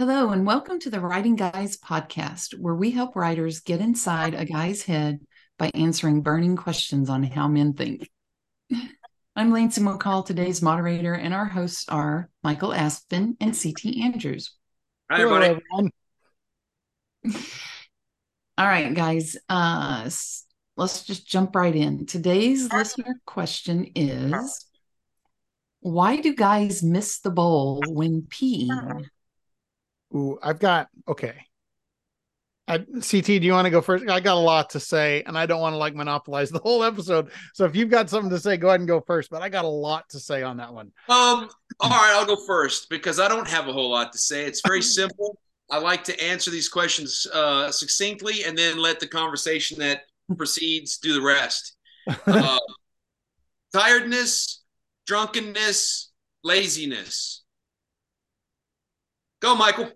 Hello, 0.00 0.30
and 0.30 0.46
welcome 0.46 0.78
to 0.78 0.90
the 0.90 1.00
Writing 1.00 1.34
Guys 1.34 1.76
podcast, 1.76 2.56
where 2.56 2.76
we 2.76 2.92
help 2.92 3.16
writers 3.16 3.58
get 3.58 3.80
inside 3.80 4.32
a 4.32 4.44
guy's 4.44 4.84
head 4.84 5.18
by 5.58 5.72
answering 5.74 6.22
burning 6.22 6.54
questions 6.54 7.10
on 7.10 7.24
how 7.24 7.48
men 7.48 7.72
think. 7.72 8.08
I'm 9.34 9.50
Lancy 9.50 9.80
McCall, 9.80 10.24
today's 10.24 10.62
moderator, 10.62 11.14
and 11.14 11.34
our 11.34 11.46
hosts 11.46 11.88
are 11.88 12.30
Michael 12.44 12.72
Aspen 12.72 13.36
and 13.40 13.60
CT 13.60 13.96
Andrews. 14.04 14.54
Hi, 15.10 15.22
everybody. 15.22 15.60
All 18.56 18.66
right, 18.66 18.94
guys, 18.94 19.36
uh, 19.48 20.08
let's 20.76 21.02
just 21.02 21.26
jump 21.26 21.56
right 21.56 21.74
in. 21.74 22.06
Today's 22.06 22.72
listener 22.72 23.20
question 23.26 23.90
is 23.96 24.64
Why 25.80 26.18
do 26.18 26.36
guys 26.36 26.84
miss 26.84 27.18
the 27.18 27.30
bowl 27.30 27.82
when 27.88 28.22
peeing? 28.22 29.08
Ooh, 30.14 30.38
I've 30.42 30.58
got 30.58 30.88
okay. 31.06 31.34
I, 32.68 32.78
CT, 32.78 33.24
do 33.24 33.40
you 33.40 33.52
want 33.52 33.64
to 33.64 33.70
go 33.70 33.80
first? 33.80 34.06
I 34.08 34.20
got 34.20 34.36
a 34.36 34.40
lot 34.40 34.70
to 34.70 34.80
say, 34.80 35.22
and 35.26 35.38
I 35.38 35.46
don't 35.46 35.60
want 35.60 35.72
to 35.72 35.78
like 35.78 35.94
monopolize 35.94 36.50
the 36.50 36.58
whole 36.58 36.84
episode. 36.84 37.30
So 37.54 37.64
if 37.64 37.74
you've 37.74 37.88
got 37.88 38.10
something 38.10 38.30
to 38.30 38.38
say, 38.38 38.58
go 38.58 38.68
ahead 38.68 38.80
and 38.80 38.88
go 38.88 39.00
first. 39.00 39.30
But 39.30 39.42
I 39.42 39.48
got 39.48 39.64
a 39.64 39.68
lot 39.68 40.08
to 40.10 40.20
say 40.20 40.42
on 40.42 40.58
that 40.58 40.72
one. 40.72 40.92
Um, 41.08 41.48
all 41.80 41.90
right, 41.90 42.14
I'll 42.14 42.26
go 42.26 42.36
first 42.46 42.90
because 42.90 43.18
I 43.18 43.28
don't 43.28 43.48
have 43.48 43.68
a 43.68 43.72
whole 43.72 43.90
lot 43.90 44.12
to 44.12 44.18
say. 44.18 44.44
It's 44.44 44.60
very 44.66 44.82
simple. 44.98 45.38
I 45.70 45.78
like 45.78 46.04
to 46.04 46.22
answer 46.22 46.50
these 46.50 46.68
questions 46.68 47.26
uh, 47.32 47.70
succinctly 47.70 48.44
and 48.44 48.56
then 48.56 48.78
let 48.78 49.00
the 49.00 49.06
conversation 49.06 49.78
that 49.80 50.02
proceeds 50.36 50.98
do 50.98 51.14
the 51.14 51.22
rest. 51.22 51.74
Uh, 52.26 52.58
tiredness, 53.74 54.64
drunkenness, 55.06 56.10
laziness. 56.42 57.44
Go, 59.40 59.54
Michael 59.54 59.90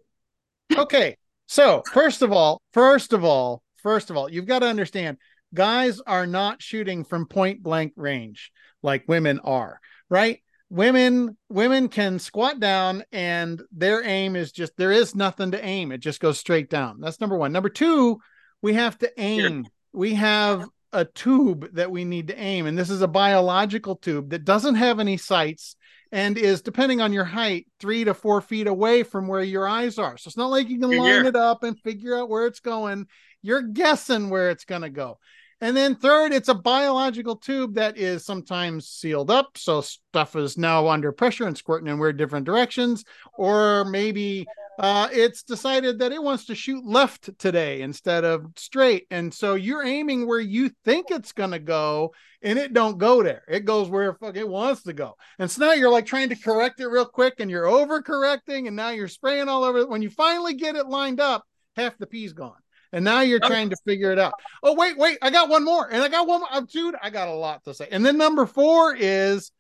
okay. 0.79 1.17
So, 1.47 1.83
first 1.93 2.23
of 2.23 2.33
all, 2.33 2.61
first 2.73 3.13
of 3.13 3.25
all, 3.25 3.63
first 3.83 4.11
of 4.11 4.17
all, 4.17 4.31
you've 4.31 4.47
got 4.47 4.61
to 4.61 4.67
understand 4.67 5.19
guys 5.55 6.01
are 6.07 6.27
not 6.27 6.63
shooting 6.63 7.05
from 7.05 7.27
point 7.27 7.63
blank 7.63 7.93
range 7.97 8.53
like 8.83 9.05
women 9.07 9.39
are, 9.41 9.81
right? 10.09 10.43
Women 10.71 11.37
women 11.51 11.89
can 11.89 12.19
squat 12.19 12.59
down 12.59 13.05
and 13.13 13.61
their 13.71 14.03
aim 14.05 14.37
is 14.37 14.53
just 14.53 14.73
there 14.77 14.93
is 14.93 15.15
nothing 15.15 15.51
to 15.51 15.63
aim. 15.63 15.93
It 15.93 15.99
just 15.99 16.21
goes 16.21 16.39
straight 16.39 16.71
down. 16.71 17.01
That's 17.01 17.21
number 17.21 17.37
1. 17.37 17.53
Number 17.53 17.69
2, 17.69 18.19
we 18.63 18.73
have 18.75 18.97
to 18.99 19.21
aim. 19.21 19.67
We 19.93 20.15
have 20.15 20.67
a 20.95 21.05
tube 21.05 21.75
that 21.75 21.91
we 21.91 22.05
need 22.05 22.29
to 22.29 22.39
aim 22.39 22.67
and 22.67 22.79
this 22.79 22.91
is 22.91 23.03
a 23.03 23.09
biological 23.09 23.97
tube 23.97 24.31
that 24.31 24.45
doesn't 24.45 24.75
have 24.75 25.01
any 25.01 25.17
sights 25.17 25.77
and 26.13 26.37
is 26.37 26.61
depending 26.61 27.01
on 27.01 27.13
your 27.13 27.25
height 27.25 27.67
three 27.81 28.05
to 28.05 28.13
four 28.13 28.43
feet 28.43 28.67
away 28.67 29.03
from 29.03 29.27
where 29.27 29.43
your 29.43 29.67
eyes 29.67 29.99
are. 29.99 30.19
So 30.19 30.29
it's 30.29 30.37
not 30.37 30.51
like 30.51 30.69
you 30.69 30.79
can 30.79 30.97
line 30.97 31.25
it 31.25 31.35
up 31.35 31.63
and 31.63 31.81
figure 31.81 32.17
out 32.17 32.29
where 32.29 32.47
it's 32.47 32.61
going. 32.61 33.07
You're 33.41 33.63
guessing 33.63 34.29
where 34.29 34.51
it's 34.51 34.67
going 34.67 34.83
to 34.83 34.91
go. 34.91 35.19
And 35.63 35.77
then 35.77 35.95
third, 35.95 36.33
it's 36.33 36.49
a 36.49 36.55
biological 36.55 37.37
tube 37.37 37.77
that 37.77 37.97
is 37.97 38.25
sometimes 38.25 38.89
sealed 38.89 39.31
up. 39.31 39.57
So 39.57 39.81
stuff 39.81 40.35
is 40.35 40.59
now 40.59 40.89
under 40.89 41.13
pressure 41.13 41.47
and 41.47 41.57
squirting 41.57 41.87
in 41.87 42.01
weird 42.01 42.17
different 42.17 42.47
directions. 42.47 43.05
Or 43.35 43.85
maybe 43.85 44.45
uh, 44.81 45.09
it's 45.13 45.45
decided 45.45 46.01
that 46.01 46.11
it 46.11 46.21
wants 46.21 46.47
to 46.47 46.57
shoot 46.57 46.85
left 46.85 47.39
today 47.39 47.83
instead 47.83 48.25
of 48.25 48.45
straight. 48.57 49.07
And 49.13 49.33
so 49.33 49.55
you're 49.55 49.87
aiming 49.87 50.27
where 50.27 50.41
you 50.41 50.69
think 50.85 51.13
it's 51.13 51.31
going 51.31 51.53
to 51.53 51.61
go 51.61 52.13
and 52.43 52.59
it 52.59 52.73
don't 52.73 52.99
go 52.99 53.23
there. 53.23 53.45
It 53.47 53.65
goes 53.65 53.89
where 53.89 54.15
fuck 54.15 54.37
it 54.37 54.49
wants 54.49 54.83
to 54.83 54.93
go. 54.93 55.15
And 55.39 55.49
so 55.49 55.65
now 55.65 55.75
you're 55.75 55.93
like 55.93 56.07
trying 56.07 56.31
to 56.31 56.37
correct 56.37 56.81
it 56.81 56.89
real 56.89 57.07
quick 57.07 57.35
and 57.39 57.49
you're 57.49 57.69
over 57.69 58.03
correcting 58.03 58.67
and 58.67 58.75
now 58.75 58.91
you're 58.91 59.07
spraying 59.07 59.49
all 59.49 59.63
over. 59.63 59.87
When 59.87 60.03
you 60.03 60.11
finally 60.11 60.55
get 60.55 60.75
it 60.75 60.89
lined 60.89 61.21
up, 61.21 61.45
half 61.77 61.97
the 61.99 62.07
pee's 62.09 62.33
gone 62.33 62.62
and 62.93 63.05
now 63.05 63.21
you're 63.21 63.41
trying 63.41 63.71
to 63.71 63.77
figure 63.87 64.13
it 64.13 64.19
out. 64.19 64.35
Oh, 64.63 64.75
wait, 64.75 64.97
wait, 64.99 65.19
I 65.23 65.31
got 65.31 65.49
one 65.49 65.65
more, 65.65 65.89
and 65.91 66.03
I 66.03 66.09
got 66.09 66.27
one 66.27 66.41
more. 66.41 66.49
Oh, 66.53 66.67
dude, 66.67 66.95
I 67.01 67.11
got 67.11 67.29
a 67.29 67.35
lot 67.35 67.65
to 67.65 67.75
say. 67.75 67.89
And 67.91 68.05
then 68.05 68.19
number 68.19 68.47
four 68.47 68.95
is 68.95 69.51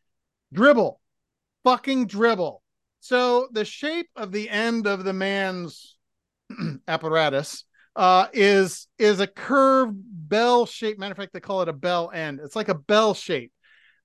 dribble, 0.53 1.00
fucking 1.65 2.06
dribble. 2.06 2.62
So 3.00 3.48
the 3.50 3.65
shape 3.65 4.09
of 4.16 4.32
the 4.32 4.48
end 4.48 4.87
of 4.87 5.04
the 5.04 5.12
man's 5.12 5.97
apparatus 6.88 7.65
uh, 7.97 8.28
is 8.32 8.87
is 8.98 9.21
a 9.21 9.26
curved 9.26 9.97
bell 9.97 10.66
shape. 10.66 10.98
Matter 10.98 11.12
of 11.12 11.19
fact, 11.19 11.32
they 11.32 11.41
call 11.41 11.62
it 11.62 11.69
a 11.69 11.75
bell 11.75 12.10
end. 12.12 12.41
It's 12.42 12.56
like 12.56 12.69
a 12.69 12.75
bell 12.75 13.15
shape. 13.15 13.52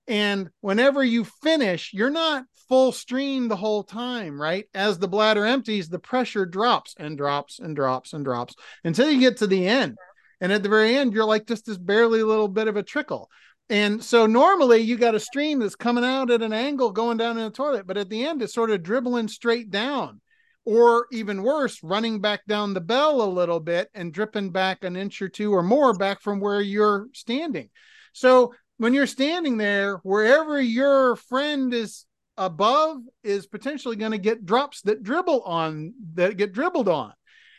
And 0.07 0.49
whenever 0.61 1.03
you 1.03 1.25
finish, 1.25 1.91
you're 1.93 2.09
not 2.09 2.45
full 2.69 2.91
stream 2.91 3.47
the 3.47 3.55
whole 3.55 3.83
time, 3.83 4.41
right? 4.41 4.65
As 4.73 4.99
the 4.99 5.07
bladder 5.07 5.45
empties, 5.45 5.89
the 5.89 5.99
pressure 5.99 6.45
drops 6.45 6.95
and 6.97 7.17
drops 7.17 7.59
and 7.59 7.75
drops 7.75 8.13
and 8.13 8.23
drops 8.25 8.55
until 8.83 9.09
you 9.09 9.19
get 9.19 9.37
to 9.37 9.47
the 9.47 9.67
end. 9.67 9.97
And 10.39 10.51
at 10.51 10.63
the 10.63 10.69
very 10.69 10.95
end, 10.95 11.13
you're 11.13 11.25
like 11.25 11.47
just 11.47 11.65
this 11.65 11.77
barely 11.77 12.23
little 12.23 12.47
bit 12.47 12.67
of 12.67 12.77
a 12.77 12.83
trickle. 12.83 13.29
And 13.69 14.01
so 14.01 14.25
normally 14.27 14.79
you 14.79 14.97
got 14.97 15.15
a 15.15 15.19
stream 15.19 15.59
that's 15.59 15.75
coming 15.75 16.05
out 16.05 16.31
at 16.31 16.41
an 16.41 16.53
angle 16.53 16.91
going 16.91 17.17
down 17.17 17.37
in 17.37 17.43
the 17.43 17.49
toilet, 17.49 17.85
but 17.85 17.97
at 17.97 18.09
the 18.09 18.25
end 18.25 18.41
it's 18.41 18.53
sort 18.53 18.71
of 18.71 18.83
dribbling 18.83 19.27
straight 19.27 19.69
down, 19.71 20.21
or 20.63 21.07
even 21.11 21.43
worse, 21.43 21.83
running 21.83 22.21
back 22.21 22.45
down 22.47 22.73
the 22.73 22.81
bell 22.81 23.21
a 23.21 23.27
little 23.27 23.59
bit 23.59 23.89
and 23.93 24.13
dripping 24.13 24.51
back 24.51 24.83
an 24.83 24.95
inch 24.95 25.21
or 25.21 25.27
two 25.27 25.53
or 25.53 25.63
more 25.63 25.93
back 25.93 26.21
from 26.21 26.39
where 26.39 26.61
you're 26.61 27.07
standing. 27.13 27.69
So 28.13 28.53
when 28.77 28.93
you're 28.93 29.07
standing 29.07 29.57
there, 29.57 29.97
wherever 29.97 30.61
your 30.61 31.15
friend 31.15 31.73
is 31.73 32.05
above 32.37 32.97
is 33.23 33.47
potentially 33.47 33.95
going 33.95 34.11
to 34.11 34.17
get 34.17 34.45
drops 34.45 34.81
that 34.83 35.03
dribble 35.03 35.41
on 35.41 35.93
that 36.13 36.37
get 36.37 36.53
dribbled 36.53 36.87
on. 36.87 37.13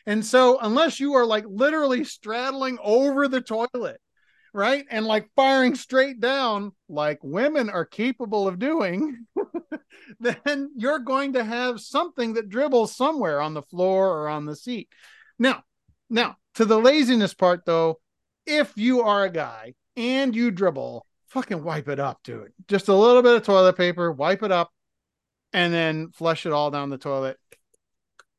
And 0.07 0.25
so 0.25 0.59
unless 0.61 1.01
you 1.01 1.15
are 1.15 1.27
like 1.27 1.45
literally 1.47 2.05
straddling 2.05 2.79
over 2.83 3.29
the 3.29 3.41
toilet, 3.41 4.01
right? 4.55 4.87
And 4.91 5.05
like 5.05 5.29
firing 5.37 5.75
straight 5.75 6.21
down 6.21 6.73
like 6.89 7.19
women 7.23 7.69
are 7.69 7.85
capable 7.85 8.49
of 8.49 8.59
doing, 8.59 9.27
then 10.21 10.71
you're 10.77 11.01
going 11.01 11.35
to 11.35 11.45
have 11.45 11.81
something 11.81 12.35
that 12.35 12.49
dribbles 12.49 12.97
somewhere 12.97 13.41
on 13.41 13.53
the 13.55 13.63
floor 13.63 14.09
or 14.09 14.29
on 14.29 14.47
the 14.47 14.57
seat. 14.57 14.89
Now, 15.39 15.65
now 16.09 16.37
to 16.55 16.65
the 16.65 16.79
laziness 16.79 17.35
part 17.35 17.67
though, 17.67 18.01
if 18.47 18.73
you 18.77 19.03
are 19.03 19.25
a 19.25 19.31
guy 19.31 19.75
and 19.99 20.35
you 20.35 20.51
dribble, 20.51 21.05
fucking 21.29 21.63
wipe 21.63 21.89
it 21.89 21.99
up, 21.99 22.21
dude. 22.23 22.53
Just 22.69 22.89
a 22.89 22.95
little 22.95 23.23
bit 23.23 23.35
of 23.35 23.43
toilet 23.43 23.77
paper, 23.77 24.13
wipe 24.13 24.43
it 24.43 24.53
up, 24.53 24.71
and 25.53 25.75
then 25.75 26.11
flush 26.13 26.47
it 26.47 26.53
all 26.53 26.71
down 26.71 26.91
the 26.91 26.99
toilet. 26.99 27.37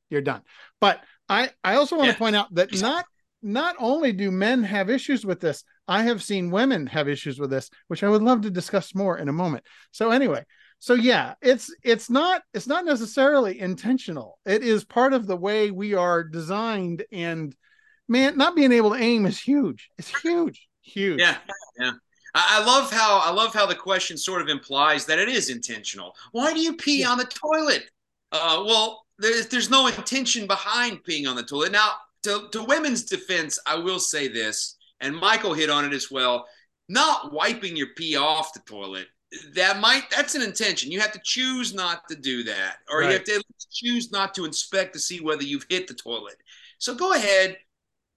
You're 0.09 0.21
done. 0.21 0.41
But 0.79 1.01
I 1.27 1.51
I 1.63 1.75
also 1.75 1.97
want 1.97 2.07
yeah. 2.07 2.13
to 2.13 2.17
point 2.17 2.35
out 2.35 2.55
that 2.55 2.73
not 2.81 3.05
not 3.41 3.75
only 3.77 4.13
do 4.13 4.31
men 4.31 4.63
have 4.63 4.89
issues 4.89 5.25
with 5.25 5.39
this, 5.39 5.63
I 5.87 6.03
have 6.03 6.23
seen 6.23 6.49
women 6.49 6.87
have 6.87 7.09
issues 7.09 7.39
with 7.39 7.49
this, 7.49 7.69
which 7.87 8.03
I 8.03 8.09
would 8.09 8.21
love 8.21 8.41
to 8.41 8.49
discuss 8.49 8.95
more 8.95 9.17
in 9.17 9.29
a 9.29 9.33
moment. 9.33 9.65
So 9.91 10.11
anyway, 10.11 10.45
so 10.79 10.93
yeah, 10.93 11.33
it's 11.41 11.73
it's 11.83 12.09
not 12.09 12.41
it's 12.53 12.67
not 12.67 12.85
necessarily 12.85 13.59
intentional. 13.59 14.39
It 14.45 14.63
is 14.63 14.85
part 14.85 15.13
of 15.13 15.27
the 15.27 15.37
way 15.37 15.71
we 15.71 15.93
are 15.93 16.23
designed 16.23 17.03
and 17.11 17.53
man, 18.07 18.37
not 18.37 18.55
being 18.55 18.71
able 18.71 18.91
to 18.91 18.99
aim 18.99 19.25
is 19.25 19.39
huge. 19.39 19.89
It's 19.97 20.21
huge. 20.21 20.68
Huge. 20.89 21.19
Yeah. 21.19 21.37
Yeah. 21.79 21.91
I 22.35 22.63
love 22.63 22.91
how 22.91 23.19
I 23.19 23.31
love 23.31 23.53
how 23.53 23.65
the 23.65 23.75
question 23.75 24.15
sort 24.15 24.41
of 24.41 24.49
implies 24.49 25.05
that 25.05 25.17
it 25.17 25.29
is 25.29 25.49
intentional. 25.49 26.15
Why 26.31 26.53
do 26.53 26.59
you 26.59 26.75
pee 26.75 27.03
on 27.03 27.17
the 27.17 27.25
toilet? 27.25 27.89
Uh, 28.31 28.63
well, 28.65 29.05
there's 29.17 29.47
there's 29.47 29.71
no 29.71 29.87
intention 29.87 30.45
behind 30.45 31.03
peeing 31.03 31.27
on 31.27 31.35
the 31.35 31.43
toilet. 31.43 31.71
Now, 31.71 31.93
to, 32.23 32.47
to 32.51 32.63
women's 32.63 33.03
defense, 33.03 33.57
I 33.65 33.75
will 33.75 33.99
say 33.99 34.27
this, 34.27 34.77
and 35.01 35.15
Michael 35.15 35.55
hit 35.55 35.71
on 35.71 35.85
it 35.85 35.93
as 35.93 36.11
well. 36.11 36.45
Not 36.87 37.33
wiping 37.33 37.75
your 37.75 37.87
pee 37.95 38.15
off 38.15 38.53
the 38.53 38.59
toilet 38.59 39.07
that 39.53 39.79
might 39.79 40.09
that's 40.09 40.35
an 40.35 40.41
intention. 40.41 40.91
You 40.91 40.99
have 41.01 41.11
to 41.11 41.21
choose 41.23 41.73
not 41.73 42.07
to 42.09 42.15
do 42.15 42.43
that, 42.43 42.77
or 42.89 42.99
right. 42.99 43.07
you 43.07 43.13
have 43.13 43.23
to 43.25 43.43
choose 43.71 44.11
not 44.11 44.33
to 44.35 44.45
inspect 44.45 44.93
to 44.93 44.99
see 44.99 45.19
whether 45.19 45.43
you've 45.43 45.65
hit 45.69 45.87
the 45.87 45.93
toilet. 45.93 46.35
So 46.79 46.95
go 46.95 47.13
ahead, 47.13 47.57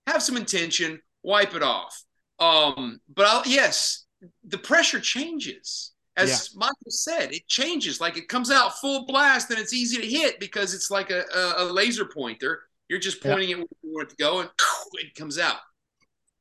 have 0.07 0.23
some 0.23 0.37
intention, 0.37 1.01
wipe 1.23 1.55
it 1.55 1.63
off. 1.63 2.03
Um, 2.39 3.01
but 3.15 3.27
I'll, 3.27 3.43
yes, 3.47 4.05
the 4.45 4.59
pressure 4.59 5.01
changes. 5.01 5.93
As 6.17 6.51
yeah. 6.53 6.59
Michael 6.59 6.91
said, 6.91 7.33
it 7.33 7.47
changes. 7.49 8.01
Like 8.01 8.19
it 8.19 8.29
comes 8.29 8.51
out 8.51 8.79
full 8.81 9.07
blast 9.07 9.51
and 9.51 9.59
it's 9.59 9.73
easy 9.73 9.97
to 9.99 10.07
hit 10.07 10.41
because 10.41 10.75
it's 10.75 10.91
like 10.91 11.11
a, 11.11 11.23
a, 11.35 11.55
a 11.59 11.65
laser 11.65 12.05
pointer. 12.05 12.63
You're 12.89 12.99
just 12.99 13.23
pointing 13.23 13.49
yeah. 13.49 13.57
it 13.57 13.59
where 13.59 13.69
you 13.83 13.95
want 13.95 14.09
it 14.09 14.11
to 14.11 14.17
go 14.17 14.41
and 14.41 14.51
it 14.95 15.15
comes 15.15 15.39
out. 15.39 15.57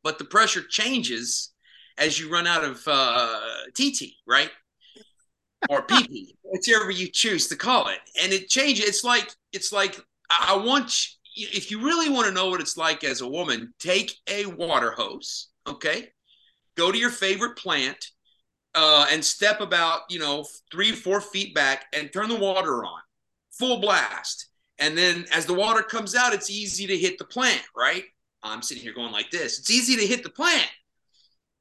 But 0.04 0.18
the 0.18 0.26
pressure 0.26 0.62
changes 0.68 1.52
as 1.98 2.20
you 2.20 2.30
run 2.30 2.48
out 2.48 2.64
of 2.64 2.82
uh, 2.88 3.40
TT, 3.74 4.16
right? 4.28 4.50
Or 5.70 5.86
PP, 5.86 6.36
whichever 6.44 6.92
you 6.92 7.08
choose 7.08 7.48
to 7.48 7.56
call 7.56 7.88
it. 7.88 8.00
And 8.22 8.34
it 8.34 8.50
changes. 8.50 8.86
It's 8.86 9.04
like, 9.04 9.32
it's 9.54 9.72
like, 9.72 10.00
I 10.30 10.56
want, 10.56 10.92
if 11.36 11.72
you 11.72 11.82
really 11.82 12.10
want 12.10 12.28
to 12.28 12.34
know 12.34 12.50
what 12.50 12.62
it's 12.62 12.78
like 12.78 13.04
as 13.04 13.22
a 13.22 13.28
woman, 13.28 13.74
take 13.80 14.14
a 14.28 14.48
water 14.48 14.92
hose, 14.92 15.50
okay? 15.68 16.10
go 16.78 16.92
to 16.92 16.98
your 16.98 17.10
favorite 17.10 17.56
plant 17.58 18.08
uh, 18.75 19.06
and 19.12 19.24
step 19.24 19.62
about, 19.62 20.02
you 20.10 20.19
know, 20.19 20.46
three, 20.72 20.92
four 20.92 21.22
feet 21.22 21.54
back 21.54 21.86
and 21.94 22.12
turn 22.12 22.30
the 22.30 22.36
water 22.36 22.84
on 22.84 23.02
full 23.52 23.80
blast. 23.80 24.48
And 24.80 24.98
then 24.98 25.25
as 25.34 25.46
the 25.46 25.54
water 25.54 25.84
comes 25.84 26.16
out, 26.16 26.34
it's 26.34 26.50
easy 26.50 26.88
to 26.88 26.98
hit 26.98 27.18
the 27.18 27.25
plant, 27.25 27.62
right? 27.75 28.06
I'm 28.44 28.62
sitting 28.62 28.81
here 28.81 28.94
going 28.94 29.12
like 29.12 29.30
this. 29.30 29.60
It's 29.60 29.69
easy 29.69 29.96
to 29.98 30.08
hit 30.08 30.24
the 30.24 30.30
plant. 30.30 30.68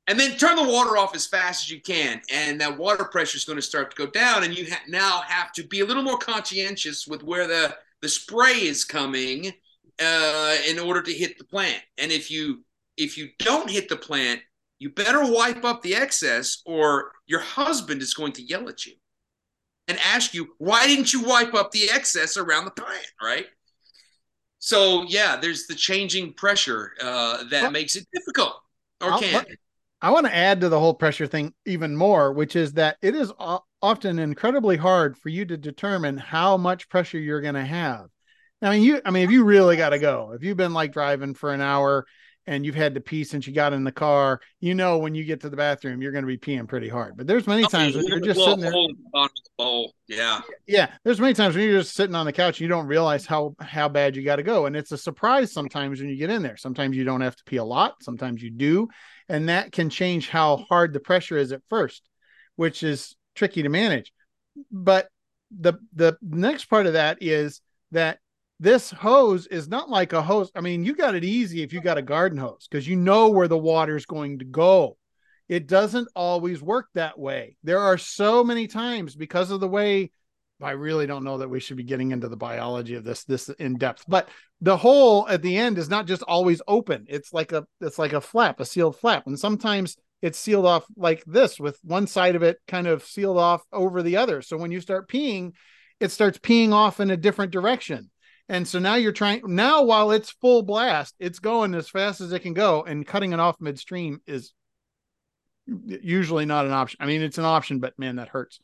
And 0.07 0.19
then 0.19 0.39
turn 0.39 0.57
the 0.57 0.65
water 0.65 0.97
off 0.97 1.15
as 1.15 1.27
fast 1.27 1.65
as 1.65 1.71
you 1.71 1.81
can. 1.81 2.23
And 2.33 2.61
that 2.61 2.79
water 2.79 3.05
pressure 3.05 3.37
is 3.37 3.45
going 3.45 3.59
to 3.59 3.63
start 3.63 3.91
to 3.91 3.97
go 3.97 4.11
down. 4.11 4.43
And 4.45 4.57
you 4.57 4.67
ha- 4.71 4.81
now 4.89 5.21
have 5.27 5.53
to 5.53 5.67
be 5.67 5.81
a 5.81 5.85
little 5.85 6.03
more 6.03 6.19
conscientious 6.19 7.07
with 7.07 7.23
where 7.23 7.47
the, 7.47 7.77
the 8.01 8.09
spray 8.09 8.55
is 8.55 8.85
coming 8.85 9.53
uh, 10.03 10.57
in 10.67 10.79
order 10.79 11.03
to 11.03 11.13
hit 11.13 11.37
the 11.37 11.45
plant. 11.45 11.83
And 11.99 12.11
if 12.11 12.31
you 12.31 12.65
if 13.01 13.17
you 13.17 13.31
don't 13.39 13.71
hit 13.71 13.89
the 13.89 13.97
plant, 13.97 14.41
you 14.79 14.91
better 14.91 15.25
wipe 15.25 15.65
up 15.65 15.83
the 15.83 15.95
excess 15.95 16.63
or 16.67 17.13
your 17.27 17.41
husband 17.41 18.03
is 18.03 18.15
going 18.15 18.33
to 18.33 18.43
yell 18.43 18.69
at 18.69 18.87
you 18.87 18.93
and 19.89 19.99
ask 20.05 20.35
you, 20.35 20.49
why 20.59 20.87
didn't 20.87 21.13
you 21.13 21.23
wipe 21.23 21.55
up 21.55 21.73
the 21.73 21.91
excess 21.91 22.37
around 22.37 22.67
the 22.67 22.71
plant, 22.71 23.07
right? 23.21 23.47
So 24.59 25.05
yeah, 25.09 25.37
there's 25.37 25.67
the 25.67 25.75
changing 25.75 26.35
pressure 26.35 26.93
uh, 27.03 27.45
that 27.51 27.63
well, 27.63 27.71
makes 27.71 27.97
it 27.97 28.07
difficult 28.13 28.55
or 29.01 29.19
can. 29.19 29.45
I 30.03 30.11
want 30.11 30.27
to 30.27 30.35
add 30.35 30.61
to 30.61 30.69
the 30.69 30.79
whole 30.79 30.95
pressure 30.95 31.27
thing 31.27 31.53
even 31.67 31.97
more, 31.97 32.33
which 32.33 32.57
is 32.57 32.75
that 32.75 32.97
it 33.03 33.15
is 33.15 33.33
often 33.83 34.19
incredibly 34.19 34.77
hard 34.77 35.17
for 35.17 35.29
you 35.29 35.45
to 35.47 35.57
determine 35.57 36.17
how 36.17 36.57
much 36.57 36.89
pressure 36.89 37.19
you're 37.19 37.41
going 37.41 37.55
to 37.55 37.65
have. 37.65 38.07
I 38.63 38.71
mean, 38.71 38.83
you, 38.83 39.01
I 39.05 39.11
mean, 39.11 39.25
if 39.25 39.31
you 39.31 39.45
really 39.45 39.77
got 39.77 39.91
to 39.91 39.99
go, 39.99 40.33
if 40.35 40.43
you've 40.43 40.57
been 40.57 40.75
like 40.75 40.93
driving 40.93 41.35
for 41.35 41.53
an 41.53 41.61
hour 41.63 42.07
and 42.47 42.65
you've 42.65 42.75
had 42.75 42.95
to 42.95 43.01
pee 43.01 43.25
since 43.25 43.47
you 43.47 43.53
got 43.53 43.73
in 43.73 43.85
the 43.85 43.93
car, 43.93 44.41
you 44.61 44.75
know 44.75 44.99
when 44.99 45.15
you 45.15 45.25
get 45.25 45.41
to 45.41 45.51
the 45.51 45.57
bathroom 45.57 46.03
you're 46.03 46.13
going 46.13 46.25
to 46.25 46.27
be 46.27 46.39
peeing 46.39 46.67
pretty 46.67 46.89
hard. 46.89 47.17
But 47.17 47.27
there's 47.27 47.47
many 47.47 47.65
times 47.65 47.95
when 47.95 48.07
you're 48.07 48.21
just 48.21 48.41
sitting 48.41 48.61
there. 48.61 48.73
Bowl. 49.59 49.95
Yeah, 50.09 50.41
yeah. 50.67 50.91
There's 51.05 51.21
many 51.21 51.35
times 51.35 51.55
when 51.55 51.65
you're 51.65 51.81
just 51.81 51.95
sitting 51.95 52.15
on 52.15 52.27
the 52.27 52.33
couch 52.33 52.57
and 52.57 52.63
you 52.63 52.69
don't 52.69 52.87
realize 52.87 53.27
how 53.27 53.55
how 53.61 53.89
bad 53.89 54.17
you 54.17 54.25
got 54.25 54.37
to 54.37 54.43
go, 54.43 54.67
and 54.67 54.75
it's 54.75 54.93
a 54.93 54.99
surprise 54.99 55.53
sometimes 55.53 56.01
when 56.01 56.09
you 56.09 56.17
get 56.17 56.31
in 56.31 56.43
there. 56.43 56.57
Sometimes 56.57 56.97
you 56.97 57.05
don't 57.05 57.21
have 57.21 57.37
to 57.37 57.45
pee 57.45 57.57
a 57.57 57.65
lot, 57.65 58.03
sometimes 58.03 58.43
you 58.43 58.51
do, 58.51 58.89
and 59.29 59.49
that 59.49 59.73
can 59.73 59.91
change 59.91 60.29
how 60.29 60.57
hard 60.69 60.93
the 60.93 61.01
pressure 61.01 61.37
is 61.37 61.53
at 61.53 61.63
first, 61.69 62.03
which 62.57 62.83
is 62.83 63.17
tricky 63.35 63.63
to 63.63 63.69
manage. 63.69 64.13
But 64.73 65.09
the 65.51 65.75
the 65.95 66.17
next 66.23 66.67
part 66.67 66.87
of 66.87 66.95
that 66.95 67.19
is 67.21 67.61
that 67.93 68.19
this 68.61 68.91
hose 68.91 69.47
is 69.47 69.69
not 69.69 69.89
like 69.89 70.13
a 70.13 70.23
hose. 70.23 70.53
I 70.55 70.61
mean, 70.61 70.85
you 70.85 70.95
got 70.95 71.15
it 71.15 71.25
easy 71.25 71.63
if 71.63 71.73
you 71.73 71.81
got 71.81 71.99
a 71.99 72.03
garden 72.03 72.39
hose 72.39 72.69
because 72.71 72.87
you 72.87 72.95
know 72.95 73.31
where 73.31 73.49
the 73.49 73.59
water 73.59 73.97
is 73.97 74.07
going 74.07 74.39
to 74.41 74.45
go. 74.45 74.99
It 75.49 75.67
doesn't 75.67 76.09
always 76.15 76.63
work 76.63 76.87
that 76.95 77.19
way. 77.19 77.57
There 77.65 77.81
are 77.81 77.99
so 77.99 78.45
many 78.45 78.69
times 78.69 79.17
because 79.17 79.51
of 79.51 79.61
the 79.61 79.69
way 79.69 80.13
I 80.63 80.73
really 80.73 81.07
don't 81.07 81.25
know 81.25 81.39
that 81.39 81.49
we 81.49 81.59
should 81.59 81.79
be 81.79 81.85
getting 81.85 82.13
into 82.13 82.29
the 82.29 82.37
biology 82.37 82.95
of 82.95 83.03
this 83.03 83.25
this 83.25 83.49
in 83.49 83.79
depth, 83.79 84.05
but 84.07 84.29
the 84.61 84.77
hole 84.77 85.27
at 85.27 85.41
the 85.41 85.57
end 85.57 85.79
is 85.79 85.89
not 85.89 86.07
just 86.07 86.23
always 86.23 86.61
open. 86.69 87.07
It's 87.09 87.33
like 87.33 87.53
a 87.53 87.67
it's 87.81 87.99
like 87.99 88.13
a 88.13 88.21
flap, 88.21 88.61
a 88.61 88.67
sealed 88.67 88.97
flap, 88.97 89.27
and 89.27 89.39
sometimes 89.39 89.97
it's 90.21 90.39
sealed 90.39 90.67
off 90.67 90.85
like 90.97 91.25
this 91.27 91.59
with 91.59 91.79
one 91.83 92.07
side 92.07 92.37
of 92.37 92.43
it 92.43 92.59
kind 92.69 92.87
of 92.87 93.05
sealed 93.05 93.39
off 93.39 93.63
over 93.73 94.03
the 94.03 94.19
other. 94.19 94.43
So 94.43 94.59
when 94.59 94.71
you 94.71 94.83
start 94.83 95.09
peeing, 95.09 95.53
it 95.99 96.11
starts 96.11 96.39
peeing 96.39 96.73
off 96.73 97.01
in 97.01 97.11
a 97.11 97.17
different 97.17 97.53
direction. 97.53 98.10
And 98.51 98.67
so 98.67 98.81
now 98.81 98.97
you're 98.97 99.13
trying 99.13 99.43
now 99.47 99.85
while 99.85 100.11
it's 100.11 100.33
full 100.33 100.63
blast, 100.63 101.15
it's 101.21 101.39
going 101.39 101.73
as 101.77 101.89
fast 101.89 102.21
as 102.21 102.33
it 102.33 102.41
can 102.41 102.53
go, 102.53 102.83
and 102.83 103.07
cutting 103.07 103.33
it 103.33 103.39
off 103.39 103.61
midstream 103.61 104.21
is 104.27 104.53
usually 105.67 106.47
not 106.47 106.67
an 106.67 106.73
option. 106.73 106.99
I 107.01 107.07
mean, 107.07 107.23
it's 107.23 107.39
an 107.39 107.45
option, 107.45 107.79
but 107.79 107.97
man, 107.97 108.17
that 108.17 108.29
hurts. 108.29 108.59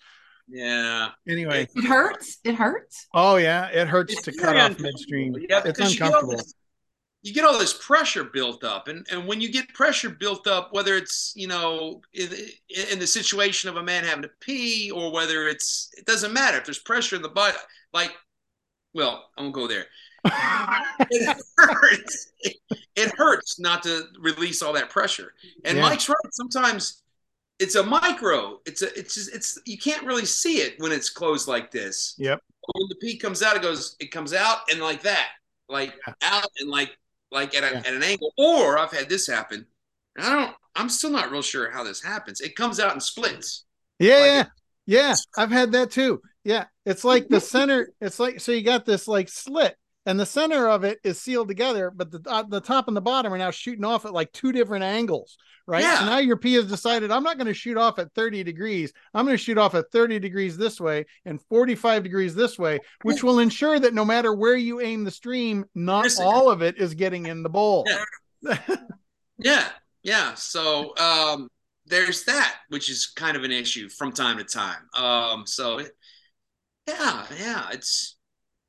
Yeah. 0.49 1.11
Anyway, 1.29 1.69
it 1.73 1.85
hurts. 1.85 2.39
It 2.43 2.57
hurts. 2.57 3.07
Oh 3.15 3.37
yeah, 3.37 3.69
it 3.69 3.87
hurts 3.87 4.15
it's 4.15 4.23
to 4.23 4.33
cut 4.33 4.57
off 4.57 4.81
midstream. 4.81 5.37
Yeah, 5.49 5.63
it's 5.65 5.79
uncomfortable. 5.79 6.33
You, 6.33 6.39
this, 6.39 6.55
you 7.23 7.33
get 7.33 7.45
all 7.45 7.57
this 7.57 7.75
pressure 7.75 8.25
built 8.25 8.65
up, 8.65 8.89
and 8.89 9.07
and 9.13 9.25
when 9.25 9.41
you 9.41 9.53
get 9.53 9.73
pressure 9.73 10.11
built 10.11 10.49
up, 10.49 10.71
whether 10.73 10.97
it's 10.97 11.33
you 11.37 11.47
know 11.47 12.01
in, 12.13 12.29
in 12.91 12.99
the 12.99 13.07
situation 13.07 13.71
of 13.71 13.77
a 13.77 13.85
man 13.85 14.03
having 14.03 14.23
to 14.23 14.31
pee, 14.41 14.91
or 14.91 15.13
whether 15.13 15.47
it's 15.47 15.91
it 15.97 16.07
doesn't 16.07 16.33
matter 16.33 16.59
if 16.59 16.65
there's 16.65 16.81
pressure 16.81 17.15
in 17.15 17.23
the 17.23 17.29
body, 17.29 17.57
like 17.93 18.13
well, 18.97 19.29
I 19.37 19.43
won't 19.43 19.55
go 19.55 19.69
there. 19.69 19.85
it 20.25 21.37
hurts. 21.57 22.33
It, 22.41 22.57
it, 22.97 23.13
hurts 23.17 23.61
not 23.61 23.83
to 23.85 24.05
release 24.19 24.63
all 24.63 24.73
that 24.73 24.91
pressure. 24.91 25.35
And 25.65 25.77
yeah. 25.77 25.85
Mike's 25.85 26.09
right. 26.09 26.17
Sometimes 26.33 27.03
it's 27.61 27.75
a 27.75 27.83
micro. 27.83 28.59
It's 28.67 28.83
a. 28.83 28.99
It's 28.99 29.15
just. 29.15 29.35
It's 29.35 29.61
you 29.67 29.79
can't 29.79 30.05
really 30.05 30.25
see 30.25 30.57
it 30.57 30.75
when 30.79 30.91
it's 30.91 31.11
closed 31.11 31.47
like 31.47 31.71
this. 31.71 32.15
Yep. 32.19 32.41
When 32.73 32.89
the 32.89 32.97
pee 32.97 33.19
comes 33.19 33.43
out, 33.43 33.55
it 33.55 33.63
goes. 33.63 33.97
It 34.01 34.11
comes 34.11 34.33
out 34.33 34.61
and 34.71 34.81
like 34.81 35.03
that, 35.03 35.29
like 35.69 35.95
yeah. 36.07 36.15
out 36.23 36.49
and 36.59 36.71
like 36.71 36.97
like 37.31 37.55
at, 37.55 37.63
a, 37.63 37.75
yeah. 37.75 37.83
at 37.87 37.95
an 37.95 38.03
angle. 38.03 38.33
Or 38.39 38.79
I've 38.79 38.93
had 38.93 39.09
this 39.09 39.27
happen. 39.27 39.67
I 40.19 40.31
don't. 40.31 40.57
I'm 40.75 40.89
still 40.89 41.11
not 41.11 41.31
real 41.31 41.43
sure 41.43 41.71
how 41.71 41.85
this 41.85 42.03
happens. 42.03 42.41
It 42.41 42.57
comes 42.57 42.81
out 42.81 42.93
and 42.93 43.03
splits. 43.03 43.65
Yeah, 43.99 44.15
like 44.15 44.25
yeah, 44.25 44.41
it, 44.41 44.47
yeah. 44.87 45.15
I've 45.37 45.53
had 45.53 45.73
that 45.73 45.91
too. 45.91 46.21
Yeah, 46.47 46.67
it's 46.85 47.05
like 47.05 47.27
the 47.29 47.41
center. 47.41 47.91
It's 48.01 48.21
like 48.21 48.39
so 48.39 48.53
you 48.53 48.63
got 48.63 48.87
this 48.87 49.09
like 49.09 49.29
slit, 49.29 49.77
and 50.07 50.19
the 50.19 50.25
center 50.25 50.69
of 50.69 50.85
it 50.85 51.01
is 51.03 51.21
sealed 51.21 51.49
together, 51.49 51.91
but 51.91 52.13
the 52.13 52.23
uh, 52.25 52.45
the 52.45 52.61
top 52.61 52.87
and 52.87 52.97
the 52.97 53.01
bottom 53.01 53.35
are 53.35 53.39
now 53.39 53.51
shooting 53.51 53.85
off 53.85 54.05
at 54.07 54.13
like 54.13 54.31
two 54.31 54.53
different 54.53 54.85
angles, 54.85 55.39
right? 55.67 55.83
Yeah. 55.83 55.99
So 55.99 56.07
now 56.07 56.19
your 56.19 56.37
pee 56.37 56.55
has 56.55 56.69
decided 56.69 57.11
I'm 57.11 57.25
not 57.25 57.37
going 57.37 57.49
to 57.49 57.53
shoot 57.53 57.77
off 57.77 57.99
at 57.99 58.13
30 58.15 58.45
degrees. 58.45 58.93
I'm 59.13 59.25
going 59.25 59.37
to 59.37 59.43
shoot 59.43 59.59
off 59.59 59.75
at 59.75 59.91
30 59.91 60.21
degrees 60.21 60.57
this 60.57 60.81
way 60.81 61.07
and 61.25 61.43
45 61.49 62.05
degrees 62.05 62.37
this 62.37 62.57
way, 62.57 62.79
which 63.03 63.25
will 63.25 63.41
ensure 63.41 63.81
that 63.81 63.93
no 63.93 64.05
matter 64.05 64.33
where 64.33 64.55
you 64.55 64.81
aim 64.81 65.03
the 65.03 65.11
stream, 65.11 65.65
not 65.75 66.09
all 66.21 66.49
of 66.49 66.63
it 66.63 66.79
is 66.79 66.95
getting 66.95 67.27
in 67.27 67.43
the 67.43 67.51
bowl. 67.51 67.89
Yeah. 68.43 68.77
yeah. 69.39 69.69
Yeah. 70.05 70.35
So 70.35 70.97
um 70.97 71.49
there's 71.87 72.25
that, 72.25 72.57
which 72.69 72.91
is 72.91 73.07
kind 73.07 73.37
of 73.37 73.45
an 73.45 73.53
issue 73.53 73.89
from 73.89 74.13
time 74.13 74.39
to 74.39 74.45
time. 74.45 74.89
Um, 74.95 75.47
so 75.47 75.79
it, 75.79 75.93
yeah, 76.87 77.27
yeah, 77.39 77.69
it's 77.73 78.17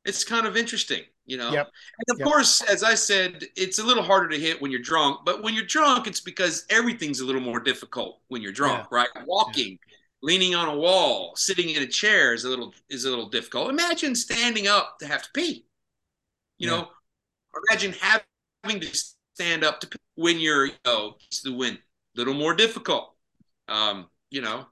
it's 0.06 0.24
kind 0.24 0.48
of 0.48 0.56
interesting, 0.56 1.02
you 1.26 1.38
know. 1.38 1.52
Yep. 1.52 1.72
And 2.00 2.16
of 2.16 2.20
yep. 2.20 2.28
course, 2.28 2.62
as 2.62 2.84
I 2.84 2.96
said, 2.96 3.44
it's 3.56 3.80
a 3.80 3.84
little 3.84 4.04
harder 4.04 4.30
to 4.30 4.40
hit 4.40 4.62
when 4.62 4.72
you're 4.72 4.82
drunk, 4.82 5.22
but 5.26 5.44
when 5.44 5.54
you're 5.54 5.66
drunk, 5.66 6.08
it's 6.08 6.22
because 6.22 6.66
everything's 6.70 7.20
a 7.20 7.26
little 7.26 7.42
more 7.42 7.60
difficult 7.60 8.22
when 8.30 8.42
you're 8.42 8.54
drunk, 8.54 8.88
yeah. 8.92 8.98
right? 8.98 9.10
Walking, 9.26 9.72
yeah. 9.72 9.98
leaning 10.22 10.56
on 10.56 10.70
a 10.70 10.76
wall, 10.76 11.34
sitting 11.36 11.70
in 11.70 11.84
a 11.84 11.88
chair 11.88 12.34
is 12.34 12.46
a 12.46 12.50
little 12.50 12.74
is 12.90 13.06
a 13.06 13.10
little 13.10 13.30
difficult. 13.30 13.70
Imagine 13.70 14.16
standing 14.16 14.68
up 14.68 14.98
to 15.00 15.08
have 15.08 15.24
to 15.24 15.30
pee. 15.34 15.66
You 16.58 16.70
yeah. 16.70 16.78
know, 16.78 16.88
imagine 17.70 17.94
having 18.00 18.80
to 18.80 18.88
stand 19.34 19.64
up 19.64 19.80
to 19.82 19.88
pee 19.88 19.98
when 20.16 20.40
you're, 20.40 20.66
you 20.66 20.74
know, 20.86 21.16
it's 21.28 21.42
the 21.42 21.54
wind, 21.54 21.78
a 22.16 22.20
little 22.20 22.34
more 22.34 22.56
difficult. 22.56 23.14
Um, 23.68 24.08
you 24.30 24.42
know, 24.42 24.66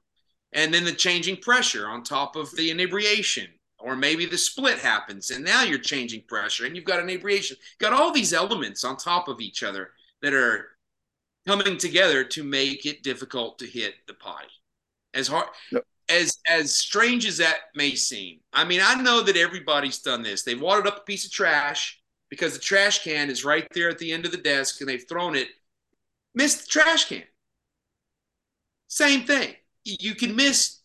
and 0.56 0.74
then 0.74 0.86
the 0.86 0.94
changing 0.94 1.38
pressure 1.38 1.88
on 1.88 2.02
top 2.02 2.36
of 2.36 2.50
the 2.56 2.72
inebriation 2.72 3.48
or 3.78 3.96
maybe 3.96 4.26
the 4.26 4.38
split 4.38 4.80
happens 4.80 5.30
and 5.30 5.44
now 5.44 5.62
you're 5.62 5.78
changing 5.78 6.24
pressure 6.28 6.66
and 6.66 6.76
you've 6.76 6.86
got 6.86 7.02
inebriation. 7.02 7.58
Got 7.78 7.94
all 7.94 8.12
these 8.12 8.34
elements 8.34 8.84
on 8.84 8.98
top 8.98 9.28
of 9.28 9.42
each 9.42 9.62
other 9.62 9.92
that 10.24 10.34
are 10.34 10.70
coming 11.46 11.78
together 11.78 12.24
to 12.24 12.44
make 12.44 12.86
it 12.88 13.04
difficult 13.04 13.60
to 13.60 13.68
hit 13.68 13.94
the 14.08 14.14
potty. 14.16 14.48
As 15.14 15.28
hard 15.28 15.48
yep. 15.72 15.86
as 16.10 16.40
as 16.50 16.74
strange 16.74 17.26
as 17.26 17.38
that 17.38 17.58
may 17.74 17.96
seem 17.96 18.40
i 18.52 18.66
mean 18.66 18.82
i 18.84 18.96
know 18.96 19.22
that 19.22 19.38
everybody's 19.38 20.00
done 20.00 20.24
this. 20.24 20.44
They've 20.44 20.60
watered 20.60 20.88
up 20.88 20.98
a 20.98 21.02
piece 21.02 21.26
of 21.26 21.32
trash 21.32 22.02
because 22.30 22.54
the 22.54 22.60
trash 22.60 23.04
can 23.04 23.30
is 23.30 23.46
right 23.46 23.68
there 23.74 23.90
at 23.90 24.00
the 24.00 24.12
end 24.12 24.26
of 24.26 24.32
the 24.32 24.38
desk 24.38 24.82
and 24.82 24.90
they've 24.90 25.08
thrown 25.08 25.36
it. 25.36 25.50
Missed 26.34 26.66
the 26.66 26.68
trash 26.68 27.06
can. 27.06 27.24
Same 28.88 29.26
thing 29.26 29.56
you 29.86 30.16
can 30.16 30.36
miss 30.36 30.82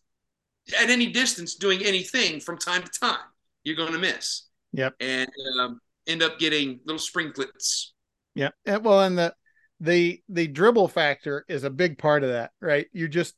at 0.80 0.90
any 0.90 1.08
distance 1.08 1.56
doing 1.56 1.84
anything 1.84 2.40
from 2.40 2.58
time 2.58 2.82
to 2.82 2.90
time. 3.00 3.18
You're 3.64 3.76
going 3.76 3.92
to 3.92 3.98
miss. 3.98 4.46
Yep. 4.72 4.94
And 5.00 5.28
um, 5.60 5.80
end 6.06 6.22
up 6.22 6.38
getting 6.38 6.80
little 6.84 7.00
sprinklets. 7.00 7.92
Yep. 8.34 8.54
And, 8.66 8.84
well, 8.84 9.00
and 9.00 9.18
the 9.18 9.34
the 9.80 10.20
the 10.28 10.46
dribble 10.46 10.88
factor 10.88 11.44
is 11.48 11.64
a 11.64 11.70
big 11.70 11.98
part 11.98 12.22
of 12.22 12.30
that, 12.30 12.52
right? 12.60 12.86
You 12.92 13.08
just 13.08 13.34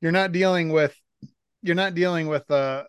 you're 0.00 0.12
not 0.12 0.32
dealing 0.32 0.70
with 0.70 0.94
you're 1.62 1.74
not 1.74 1.94
dealing 1.94 2.28
with 2.28 2.48
a, 2.50 2.86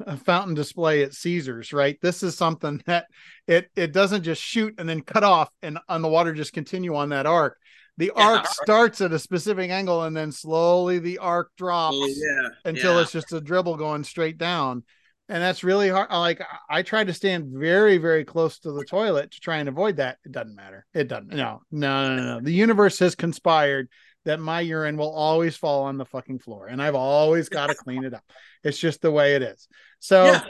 a 0.00 0.16
fountain 0.18 0.54
display 0.54 1.02
at 1.02 1.14
Caesars, 1.14 1.72
right? 1.72 1.98
This 2.02 2.22
is 2.22 2.36
something 2.36 2.82
that 2.86 3.06
it 3.46 3.70
it 3.74 3.92
doesn't 3.92 4.22
just 4.22 4.42
shoot 4.42 4.74
and 4.78 4.88
then 4.88 5.00
cut 5.00 5.24
off 5.24 5.48
and 5.62 5.78
on 5.88 6.02
the 6.02 6.08
water 6.08 6.32
just 6.32 6.52
continue 6.52 6.94
on 6.94 7.08
that 7.08 7.26
arc 7.26 7.56
the 8.00 8.10
yeah. 8.16 8.28
arc 8.28 8.46
starts 8.46 9.02
at 9.02 9.12
a 9.12 9.18
specific 9.18 9.70
angle 9.70 10.04
and 10.04 10.16
then 10.16 10.32
slowly 10.32 10.98
the 10.98 11.18
arc 11.18 11.54
drops 11.56 11.96
oh, 11.98 12.06
yeah. 12.08 12.48
until 12.64 12.94
yeah. 12.94 13.02
it's 13.02 13.12
just 13.12 13.32
a 13.32 13.40
dribble 13.40 13.76
going 13.76 14.02
straight 14.02 14.38
down 14.38 14.82
and 15.28 15.42
that's 15.42 15.62
really 15.62 15.90
hard 15.90 16.10
like 16.10 16.42
i 16.68 16.82
try 16.82 17.04
to 17.04 17.12
stand 17.12 17.52
very 17.52 17.98
very 17.98 18.24
close 18.24 18.58
to 18.58 18.72
the 18.72 18.84
toilet 18.84 19.30
to 19.30 19.38
try 19.40 19.58
and 19.58 19.68
avoid 19.68 19.96
that 19.96 20.16
it 20.24 20.32
doesn't 20.32 20.56
matter 20.56 20.86
it 20.94 21.08
doesn't 21.08 21.28
no 21.28 21.60
no 21.70 22.08
no 22.08 22.16
no, 22.16 22.34
no. 22.34 22.40
the 22.40 22.52
universe 22.52 22.98
has 22.98 23.14
conspired 23.14 23.86
that 24.24 24.40
my 24.40 24.60
urine 24.60 24.96
will 24.96 25.12
always 25.12 25.56
fall 25.56 25.84
on 25.84 25.98
the 25.98 26.06
fucking 26.06 26.38
floor 26.38 26.66
and 26.68 26.82
i've 26.82 26.94
always 26.94 27.50
got 27.50 27.66
to 27.66 27.74
clean 27.74 28.02
it 28.02 28.14
up 28.14 28.24
it's 28.64 28.78
just 28.78 29.02
the 29.02 29.10
way 29.10 29.34
it 29.34 29.42
is 29.42 29.68
so 29.98 30.40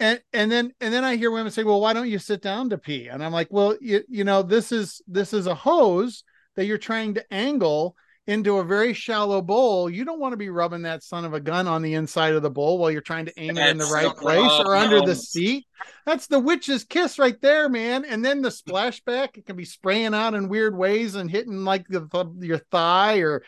and 0.00 0.20
and 0.32 0.50
then 0.50 0.72
and 0.80 0.94
then 0.94 1.02
I 1.02 1.16
hear 1.16 1.30
women 1.30 1.50
say, 1.50 1.64
"Well, 1.64 1.80
why 1.80 1.92
don't 1.92 2.08
you 2.08 2.20
sit 2.20 2.40
down 2.40 2.70
to 2.70 2.78
pee?" 2.78 3.08
And 3.08 3.20
I'm 3.20 3.32
like, 3.32 3.48
"Well, 3.50 3.76
you 3.80 4.04
you 4.08 4.22
know, 4.22 4.42
this 4.42 4.70
is 4.70 5.02
this 5.08 5.32
is 5.32 5.48
a 5.48 5.56
hose 5.56 6.22
that 6.58 6.66
you're 6.66 6.76
trying 6.76 7.14
to 7.14 7.24
angle 7.32 7.94
into 8.26 8.58
a 8.58 8.64
very 8.64 8.92
shallow 8.92 9.40
bowl. 9.40 9.88
You 9.88 10.04
don't 10.04 10.18
want 10.18 10.32
to 10.32 10.36
be 10.36 10.48
rubbing 10.48 10.82
that 10.82 11.04
son 11.04 11.24
of 11.24 11.32
a 11.32 11.38
gun 11.38 11.68
on 11.68 11.82
the 11.82 11.94
inside 11.94 12.34
of 12.34 12.42
the 12.42 12.50
bowl 12.50 12.78
while 12.78 12.90
you're 12.90 13.00
trying 13.00 13.26
to 13.26 13.40
aim 13.40 13.56
it 13.56 13.70
in 13.70 13.78
the 13.78 13.84
right 13.84 14.08
the 14.08 14.20
place 14.20 14.50
or 14.66 14.74
under 14.74 15.00
the 15.00 15.14
seat. 15.14 15.68
That's 16.04 16.26
the 16.26 16.40
witch's 16.40 16.82
kiss 16.82 17.16
right 17.16 17.40
there, 17.40 17.68
man. 17.68 18.04
And 18.04 18.24
then 18.24 18.42
the 18.42 18.48
splashback, 18.48 19.36
it 19.36 19.46
can 19.46 19.54
be 19.54 19.64
spraying 19.64 20.14
out 20.14 20.34
in 20.34 20.48
weird 20.48 20.76
ways 20.76 21.14
and 21.14 21.30
hitting 21.30 21.64
like 21.64 21.86
the, 21.86 22.28
your 22.40 22.58
thigh 22.58 23.18
or 23.18 23.44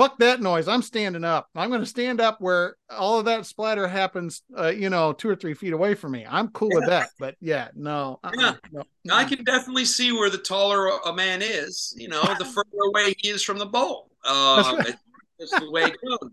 fuck 0.00 0.18
that 0.18 0.40
noise. 0.40 0.66
I'm 0.66 0.82
standing 0.82 1.24
up. 1.24 1.48
I'm 1.54 1.68
going 1.68 1.80
to 1.82 1.86
stand 1.86 2.20
up 2.20 2.40
where 2.40 2.76
all 2.88 3.18
of 3.18 3.26
that 3.26 3.44
splatter 3.44 3.86
happens, 3.86 4.42
uh, 4.58 4.68
you 4.68 4.88
know, 4.88 5.12
two 5.12 5.28
or 5.28 5.36
three 5.36 5.52
feet 5.54 5.72
away 5.74 5.94
from 5.94 6.12
me. 6.12 6.24
I'm 6.28 6.48
cool 6.48 6.70
with 6.72 6.86
that. 6.86 7.10
But 7.18 7.34
yeah, 7.40 7.68
no. 7.74 8.18
uh-uh, 8.24 8.54
Yeah. 8.72 8.82
no. 9.04 9.14
I 9.14 9.24
can 9.24 9.44
definitely 9.44 9.84
see 9.84 10.12
where 10.12 10.30
the 10.30 10.38
taller 10.38 10.88
a 11.04 11.12
man 11.14 11.42
is, 11.42 11.92
you 11.96 12.08
know, 12.08 12.22
the 12.38 12.44
further 12.54 12.78
away 12.86 13.14
he 13.18 13.28
is 13.28 13.42
from 13.42 13.58
the 13.58 13.66
bowl. 13.66 14.10
That's 14.24 14.68
Um, 14.68 14.76
right. 14.78 14.94
That's 15.38 15.58
the 15.60 15.70
way 15.70 15.82
it 15.84 15.96
goes. 16.06 16.30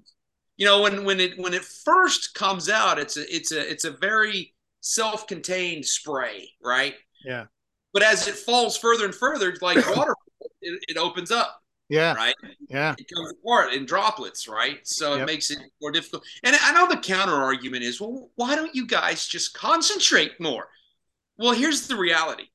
You 0.57 0.65
know, 0.65 0.81
when 0.81 1.03
when 1.03 1.19
it 1.19 1.37
when 1.37 1.53
it 1.53 1.63
first 1.63 2.33
comes 2.33 2.69
out, 2.69 2.97
it's 2.99 3.15
a 3.17 3.35
it's 3.35 3.51
a 3.51 3.69
it's 3.71 3.85
a 3.85 3.91
very 3.91 4.53
self-contained 4.81 5.85
spray, 5.85 6.49
right? 6.63 6.95
Yeah. 7.25 7.45
But 7.93 8.03
as 8.03 8.27
it 8.27 8.35
falls 8.35 8.75
further 8.77 9.05
and 9.05 9.13
further, 9.15 9.55
like 9.61 9.77
water, 9.95 10.13
it, 10.61 10.83
it 10.89 10.97
opens 10.97 11.31
up, 11.31 11.61
Yeah. 11.89 12.13
right? 12.15 12.35
Yeah. 12.69 12.95
It 12.97 13.07
comes 13.13 13.31
apart 13.31 13.73
in 13.73 13.85
droplets, 13.85 14.47
right? 14.47 14.85
So 14.85 15.13
Yep. 15.13 15.21
it 15.21 15.25
makes 15.25 15.51
it 15.51 15.59
more 15.81 15.91
difficult. 15.91 16.23
And 16.43 16.55
I 16.61 16.73
know 16.73 16.87
the 16.87 16.97
counter 16.97 17.35
argument 17.35 17.83
is, 17.83 18.01
well, 18.01 18.29
why 18.35 18.55
don't 18.55 18.75
you 18.75 18.85
guys 18.85 19.25
just 19.27 19.53
concentrate 19.53 20.39
more? 20.39 20.67
Well, 21.37 21.53
here's 21.53 21.87
the 21.87 21.95
reality. 21.95 22.47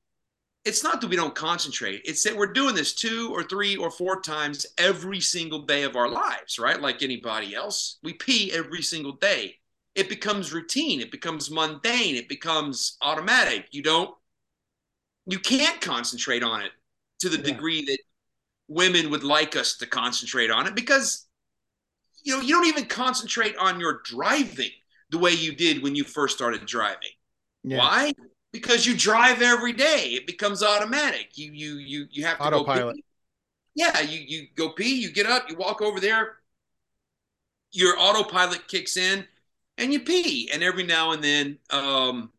It's 0.65 0.83
not 0.83 1.01
that 1.01 1.07
we 1.09 1.15
don't 1.15 1.35
concentrate. 1.35 2.01
It's 2.05 2.23
that 2.23 2.37
we're 2.37 2.53
doing 2.53 2.75
this 2.75 2.93
two 2.93 3.29
or 3.33 3.43
three 3.43 3.75
or 3.75 3.89
four 3.91 4.21
times 4.21 4.65
every 4.77 5.19
single 5.19 5.63
day 5.63 5.83
of 5.83 5.95
our 5.95 6.07
lives, 6.07 6.57
right? 6.59 6.79
Like 6.79 7.01
anybody 7.01 7.53
else. 7.55 7.97
We 8.03 8.13
pee 8.13 8.51
every 8.53 8.81
single 8.81 9.13
day. 9.13 9.57
It 9.95 10.09
becomes 10.09 10.53
routine. 10.53 11.01
It 11.01 11.11
becomes 11.11 11.51
mundane. 11.51 12.15
It 12.15 12.29
becomes 12.29 12.97
automatic. 13.01 13.67
You 13.71 13.81
don't, 13.83 14.15
you 15.25 15.39
can't 15.39 15.81
concentrate 15.81 16.43
on 16.43 16.61
it 16.61 16.71
to 17.19 17.29
the 17.29 17.37
Yeah. 17.37 17.43
degree 17.43 17.83
that 17.85 17.99
women 18.67 19.09
would 19.11 19.23
like 19.23 19.55
us 19.55 19.77
to 19.77 19.85
concentrate 19.85 20.49
on 20.51 20.67
it 20.67 20.75
because 20.75 21.27
you 22.23 22.33
know 22.35 22.41
you 22.41 22.55
don't 22.55 22.67
even 22.67 22.85
concentrate 22.85 23.55
on 23.57 23.79
your 23.79 24.01
driving 24.03 24.71
the 25.09 25.17
way 25.17 25.31
you 25.31 25.53
did 25.55 25.83
when 25.83 25.95
you 25.95 26.03
first 26.03 26.35
started 26.35 26.65
driving 26.65 27.09
Yeah. 27.63 27.77
why 27.79 28.13
because 28.51 28.85
you 28.85 28.95
drive 28.95 29.41
every 29.41 29.73
day 29.73 30.09
it 30.13 30.25
becomes 30.27 30.63
automatic 30.63 31.37
you 31.37 31.51
you 31.51 31.75
you 31.75 32.05
you 32.11 32.25
have 32.25 32.37
to 32.37 32.49
go 32.49 32.59
Autopilot. 32.61 32.95
pee. 32.95 33.03
yeah 33.75 33.99
you 34.01 34.19
you 34.25 34.47
go 34.55 34.69
pee 34.69 34.95
you 35.01 35.11
get 35.11 35.25
up 35.25 35.49
you 35.49 35.55
walk 35.57 35.81
over 35.81 35.99
there 35.99 36.37
your 37.71 37.95
autopilot 37.99 38.67
kicks 38.67 38.97
in 38.97 39.25
and 39.77 39.91
you 39.91 39.99
pee 39.99 40.49
and 40.53 40.63
every 40.63 40.83
now 40.83 41.11
and 41.11 41.23
then 41.23 41.57
um 41.71 42.31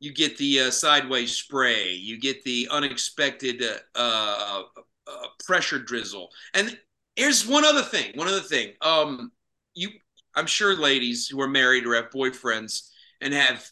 you 0.00 0.12
get 0.12 0.36
the 0.38 0.60
uh, 0.60 0.70
sideways 0.70 1.32
spray 1.32 1.92
you 1.92 2.18
get 2.18 2.42
the 2.44 2.68
unexpected 2.70 3.62
uh, 3.62 3.78
uh, 3.94 4.62
uh, 5.06 5.26
pressure 5.44 5.78
drizzle. 5.78 6.30
And 6.54 6.78
here's 7.16 7.46
one 7.46 7.64
other 7.64 7.82
thing 7.82 8.12
one 8.14 8.28
other 8.28 8.40
thing. 8.40 8.72
Um 8.82 9.32
you 9.74 9.90
i'm 10.34 10.46
sure 10.46 10.76
ladies 10.76 11.28
who 11.28 11.40
are 11.40 11.48
married 11.48 11.86
or 11.86 11.94
have 11.94 12.10
boyfriends 12.10 12.88
and 13.20 13.32
have 13.32 13.64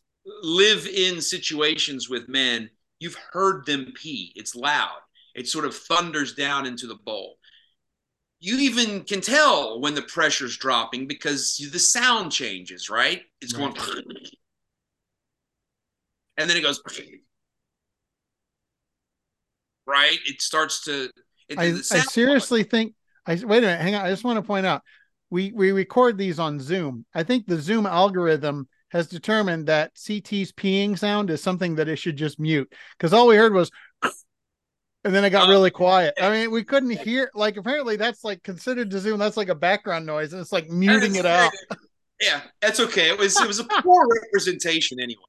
live 0.42 0.86
in 0.86 1.20
situations 1.20 2.08
with 2.08 2.28
men 2.28 2.70
you've 3.00 3.16
heard 3.32 3.66
them 3.66 3.92
pee. 3.94 4.32
It's 4.34 4.54
loud. 4.54 4.98
It 5.34 5.48
sort 5.48 5.64
of 5.64 5.74
thunders 5.74 6.34
down 6.34 6.66
into 6.66 6.86
the 6.86 6.96
bowl. 6.96 7.38
You 8.40 8.56
even 8.58 9.02
can 9.02 9.20
tell 9.20 9.80
when 9.80 9.94
the 9.94 10.02
pressure's 10.02 10.56
dropping 10.56 11.08
because 11.08 11.56
the 11.72 11.78
sound 11.78 12.30
changes 12.30 12.88
right? 12.88 13.22
It's 13.40 13.52
going 13.52 13.72
and 16.38 16.48
then 16.48 16.56
it 16.56 16.62
goes 16.62 16.80
right 19.86 20.18
it 20.26 20.40
starts 20.40 20.84
to 20.84 21.10
it, 21.48 21.58
I, 21.58 21.66
I 21.66 22.00
seriously 22.00 22.62
think 22.62 22.94
I 23.26 23.34
wait 23.34 23.58
a 23.58 23.66
minute, 23.66 23.80
hang 23.80 23.94
on. 23.94 24.06
I 24.06 24.10
just 24.10 24.24
want 24.24 24.38
to 24.38 24.42
point 24.42 24.64
out 24.64 24.82
we 25.30 25.52
we 25.52 25.72
record 25.72 26.16
these 26.16 26.38
on 26.38 26.58
Zoom. 26.60 27.04
I 27.14 27.22
think 27.22 27.46
the 27.46 27.60
Zoom 27.60 27.84
algorithm 27.84 28.68
has 28.90 29.06
determined 29.06 29.66
that 29.66 29.92
CT's 29.94 30.52
peeing 30.52 30.98
sound 30.98 31.28
is 31.28 31.42
something 31.42 31.74
that 31.74 31.88
it 31.88 31.96
should 31.96 32.16
just 32.16 32.40
mute 32.40 32.72
because 32.96 33.12
all 33.12 33.26
we 33.26 33.36
heard 33.36 33.52
was 33.52 33.70
and 35.04 35.14
then 35.14 35.24
it 35.24 35.30
got 35.30 35.48
Oh. 35.48 35.50
really 35.50 35.70
quiet. 35.70 36.14
I 36.20 36.30
mean, 36.30 36.50
we 36.50 36.64
couldn't 36.64 36.90
hear 36.90 37.30
like 37.34 37.58
apparently 37.58 37.96
that's 37.96 38.24
like 38.24 38.42
considered 38.42 38.90
to 38.90 38.98
Zoom, 38.98 39.18
that's 39.18 39.36
like 39.36 39.50
a 39.50 39.54
background 39.54 40.06
noise, 40.06 40.32
and 40.32 40.40
it's 40.40 40.52
like 40.52 40.70
muting 40.70 41.16
it 41.16 41.26
out. 41.26 41.52
Yeah 42.20 42.42
that's 42.60 42.80
okay 42.80 43.08
it 43.08 43.18
was 43.18 43.40
it 43.40 43.46
was 43.46 43.60
a 43.60 43.64
poor 43.82 44.06
representation 44.22 45.00
anyway 45.00 45.20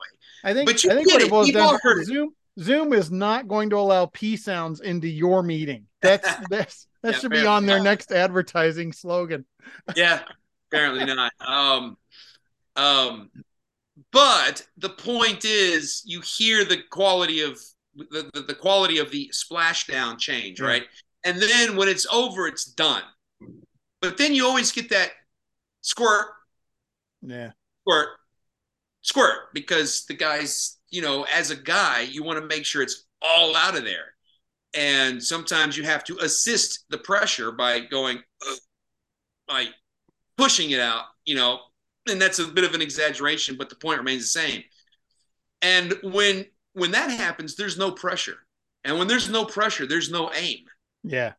I 0.43 0.53
think 0.53 0.67
But 0.69 0.83
you 0.83 0.91
I 0.91 0.95
think 0.95 1.11
what 1.11 1.21
it. 1.21 1.29
boils 1.29 1.51
down 1.51 1.79
to 1.79 1.89
it. 1.99 2.05
Zoom 2.05 2.29
Zoom 2.59 2.93
is 2.93 3.11
not 3.11 3.47
going 3.47 3.69
to 3.69 3.77
allow 3.77 4.05
pee 4.07 4.35
sounds 4.37 4.81
into 4.81 5.07
your 5.07 5.43
meeting. 5.43 5.85
That's 6.01 6.27
that's 6.49 6.87
that 7.03 7.13
Yeah, 7.13 7.19
should 7.19 7.31
be 7.31 7.45
on 7.45 7.65
their 7.65 7.81
next 7.81 8.11
advertising 8.11 8.91
slogan. 8.93 9.45
yeah 9.95 10.21
apparently 10.71 11.05
not 11.05 11.31
um 11.45 11.97
um 12.75 13.29
but 14.11 14.65
the 14.77 14.89
point 14.89 15.43
is 15.45 16.03
you 16.05 16.21
hear 16.21 16.63
the 16.63 16.77
quality 16.89 17.41
of 17.41 17.59
the, 17.95 18.29
the, 18.33 18.41
the 18.41 18.53
quality 18.53 18.99
of 18.99 19.09
the 19.11 19.31
splashdown 19.33 20.17
change 20.17 20.61
right 20.61 20.83
and 21.25 21.41
then 21.41 21.75
when 21.75 21.87
it's 21.89 22.05
over 22.13 22.47
it's 22.47 22.65
done 22.65 23.03
but 24.01 24.17
then 24.17 24.33
you 24.33 24.45
always 24.45 24.71
get 24.71 24.89
that 24.89 25.11
squirt 25.81 26.27
Yeah. 27.21 27.51
squirt. 27.83 28.09
Squirt 29.01 29.53
because 29.53 30.05
the 30.05 30.13
guys 30.13 30.77
you 30.89 31.01
know 31.01 31.25
as 31.33 31.51
a 31.51 31.55
guy 31.55 32.01
you 32.01 32.23
want 32.23 32.39
to 32.39 32.45
make 32.45 32.65
sure 32.65 32.81
it's 32.81 33.05
all 33.21 33.55
out 33.55 33.77
of 33.77 33.83
there. 33.83 34.13
And 34.73 35.23
sometimes 35.23 35.75
you 35.77 35.83
have 35.83 36.03
to 36.05 36.17
assist 36.19 36.85
the 36.89 36.97
pressure 36.97 37.51
by 37.51 37.79
going 37.79 38.19
by 39.47 39.67
pushing 40.37 40.71
it 40.71 40.79
out 40.79 41.05
you 41.25 41.35
know? 41.35 41.59
And 42.09 42.19
that's 42.19 42.39
a 42.39 42.47
bit 42.47 42.63
of 42.63 42.73
an 42.73 42.81
exaggeration 42.81 43.55
but 43.57 43.69
the 43.69 43.75
point 43.75 43.99
remains 43.99 44.23
the 44.23 44.39
same. 44.39 44.63
And 45.61 45.93
when 46.03 46.45
when 46.73 46.91
that 46.91 47.11
happens 47.11 47.55
there's 47.55 47.77
no 47.77 47.91
pressure. 47.91 48.37
And 48.83 48.97
when 48.97 49.07
there's 49.07 49.29
no 49.29 49.45
pressure 49.45 49.85
there's 49.85 50.11
no 50.11 50.31
aim. 50.33 50.65
Yeah. 51.03 51.33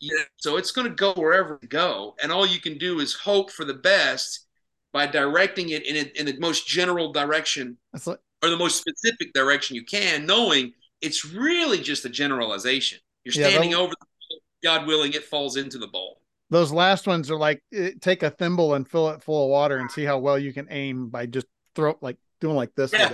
Yeah, 0.00 0.22
so 0.36 0.56
it's 0.56 0.72
going 0.72 0.88
to 0.88 0.94
go 0.94 1.12
wherever 1.14 1.58
it 1.62 1.68
go, 1.70 2.14
and 2.22 2.30
all 2.30 2.46
you 2.46 2.60
can 2.60 2.76
do 2.78 3.00
is 3.00 3.14
hope 3.14 3.50
for 3.50 3.64
the 3.64 3.74
best 3.74 4.46
by 4.92 5.06
directing 5.06 5.70
it 5.70 5.86
in, 5.86 5.96
a, 5.96 6.20
in 6.20 6.26
the 6.26 6.38
most 6.38 6.66
general 6.68 7.12
direction 7.12 7.76
like 8.06 8.18
or 8.42 8.50
the 8.50 8.56
most 8.56 8.76
specific 8.78 9.32
direction 9.32 9.74
you 9.76 9.84
can, 9.84 10.26
knowing 10.26 10.72
it's 11.00 11.24
really 11.24 11.78
just 11.80 12.04
a 12.04 12.08
generalization. 12.08 12.98
You're 13.24 13.32
standing 13.32 13.70
that- 13.70 13.78
over, 13.78 13.94
the, 14.30 14.40
God 14.62 14.86
willing, 14.86 15.12
it 15.14 15.24
falls 15.24 15.56
into 15.56 15.78
the 15.78 15.86
bowl. 15.88 16.20
those 16.50 16.70
last 16.72 17.06
ones 17.06 17.30
are 17.30 17.38
like 17.38 17.62
eh, 17.72 17.90
take 18.00 18.22
a 18.22 18.30
thimble 18.30 18.74
and 18.74 18.86
fill 18.88 19.08
it 19.10 19.22
full 19.22 19.44
of 19.44 19.50
water 19.50 19.78
and 19.78 19.90
see 19.90 20.04
how 20.04 20.18
well 20.18 20.38
you 20.38 20.52
can 20.52 20.66
aim 20.70 21.08
by 21.08 21.26
just 21.26 21.46
throw 21.74 21.96
like 22.00 22.16
doing 22.40 22.56
like 22.56 22.74
this. 22.74 22.92
Yeah. 22.92 23.12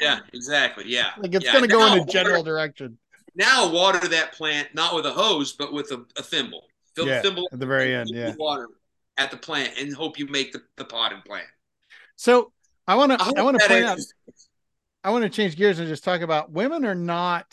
Yeah, 0.00 0.20
exactly. 0.32 0.84
Yeah, 0.88 1.10
Like 1.18 1.34
it's 1.34 1.44
Yeah, 1.44 1.52
gonna 1.54 1.68
go 1.68 1.86
in 1.94 2.02
a 2.02 2.06
general 2.06 2.42
direction. 2.42 2.98
Now 3.34 3.70
water 3.70 4.06
that 4.08 4.32
plant 4.32 4.68
not 4.74 4.94
with 4.94 5.06
a 5.06 5.12
hose, 5.12 5.52
but 5.52 5.72
with 5.72 5.90
a, 5.90 6.04
a 6.16 6.22
thimble. 6.22 6.64
Fill 6.94 7.06
Yeah, 7.06 7.16
the 7.20 7.28
thimble 7.28 7.48
At 7.52 7.58
the 7.58 7.66
very 7.66 7.94
end, 7.94 8.10
yeah. 8.12 8.34
water 8.38 8.68
at 9.16 9.30
the 9.30 9.36
plant, 9.36 9.78
and 9.78 9.94
hope 9.94 10.18
you 10.18 10.26
make 10.28 10.52
the, 10.52 10.62
the 10.76 10.84
potted 10.84 11.24
plant. 11.24 11.46
So 12.16 12.52
I 12.86 12.94
want 12.94 13.12
to 13.12 13.32
I 13.36 13.42
want 13.42 13.60
to 13.60 13.68
point 13.68 13.84
out 13.84 13.98
I 15.02 15.10
want 15.10 15.24
to 15.24 15.30
change 15.30 15.56
gears 15.56 15.78
and 15.78 15.88
just 15.88 16.04
talk 16.04 16.20
about 16.20 16.50
women 16.50 16.84
are 16.84 16.94
not 16.94 17.46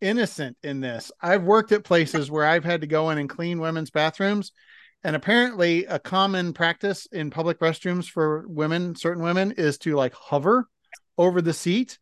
innocent 0.00 0.56
in 0.62 0.80
this. 0.80 1.10
I've 1.20 1.42
worked 1.42 1.72
at 1.72 1.84
places 1.84 2.30
where 2.30 2.46
I've 2.46 2.64
had 2.64 2.80
to 2.82 2.86
go 2.86 3.10
in 3.10 3.18
and 3.18 3.28
clean 3.28 3.60
women's 3.60 3.90
bathrooms. 3.90 4.52
And 5.02 5.14
apparently, 5.14 5.84
a 5.84 5.98
common 5.98 6.54
practice 6.54 7.06
in 7.12 7.28
public 7.28 7.58
restrooms 7.60 8.08
for 8.08 8.46
women, 8.48 8.96
certain 8.96 9.22
women, 9.22 9.52
is 9.52 9.76
to 9.78 9.96
like 9.96 10.14
hover 10.14 10.66
over 11.18 11.42
the 11.42 11.52
seat. 11.52 11.98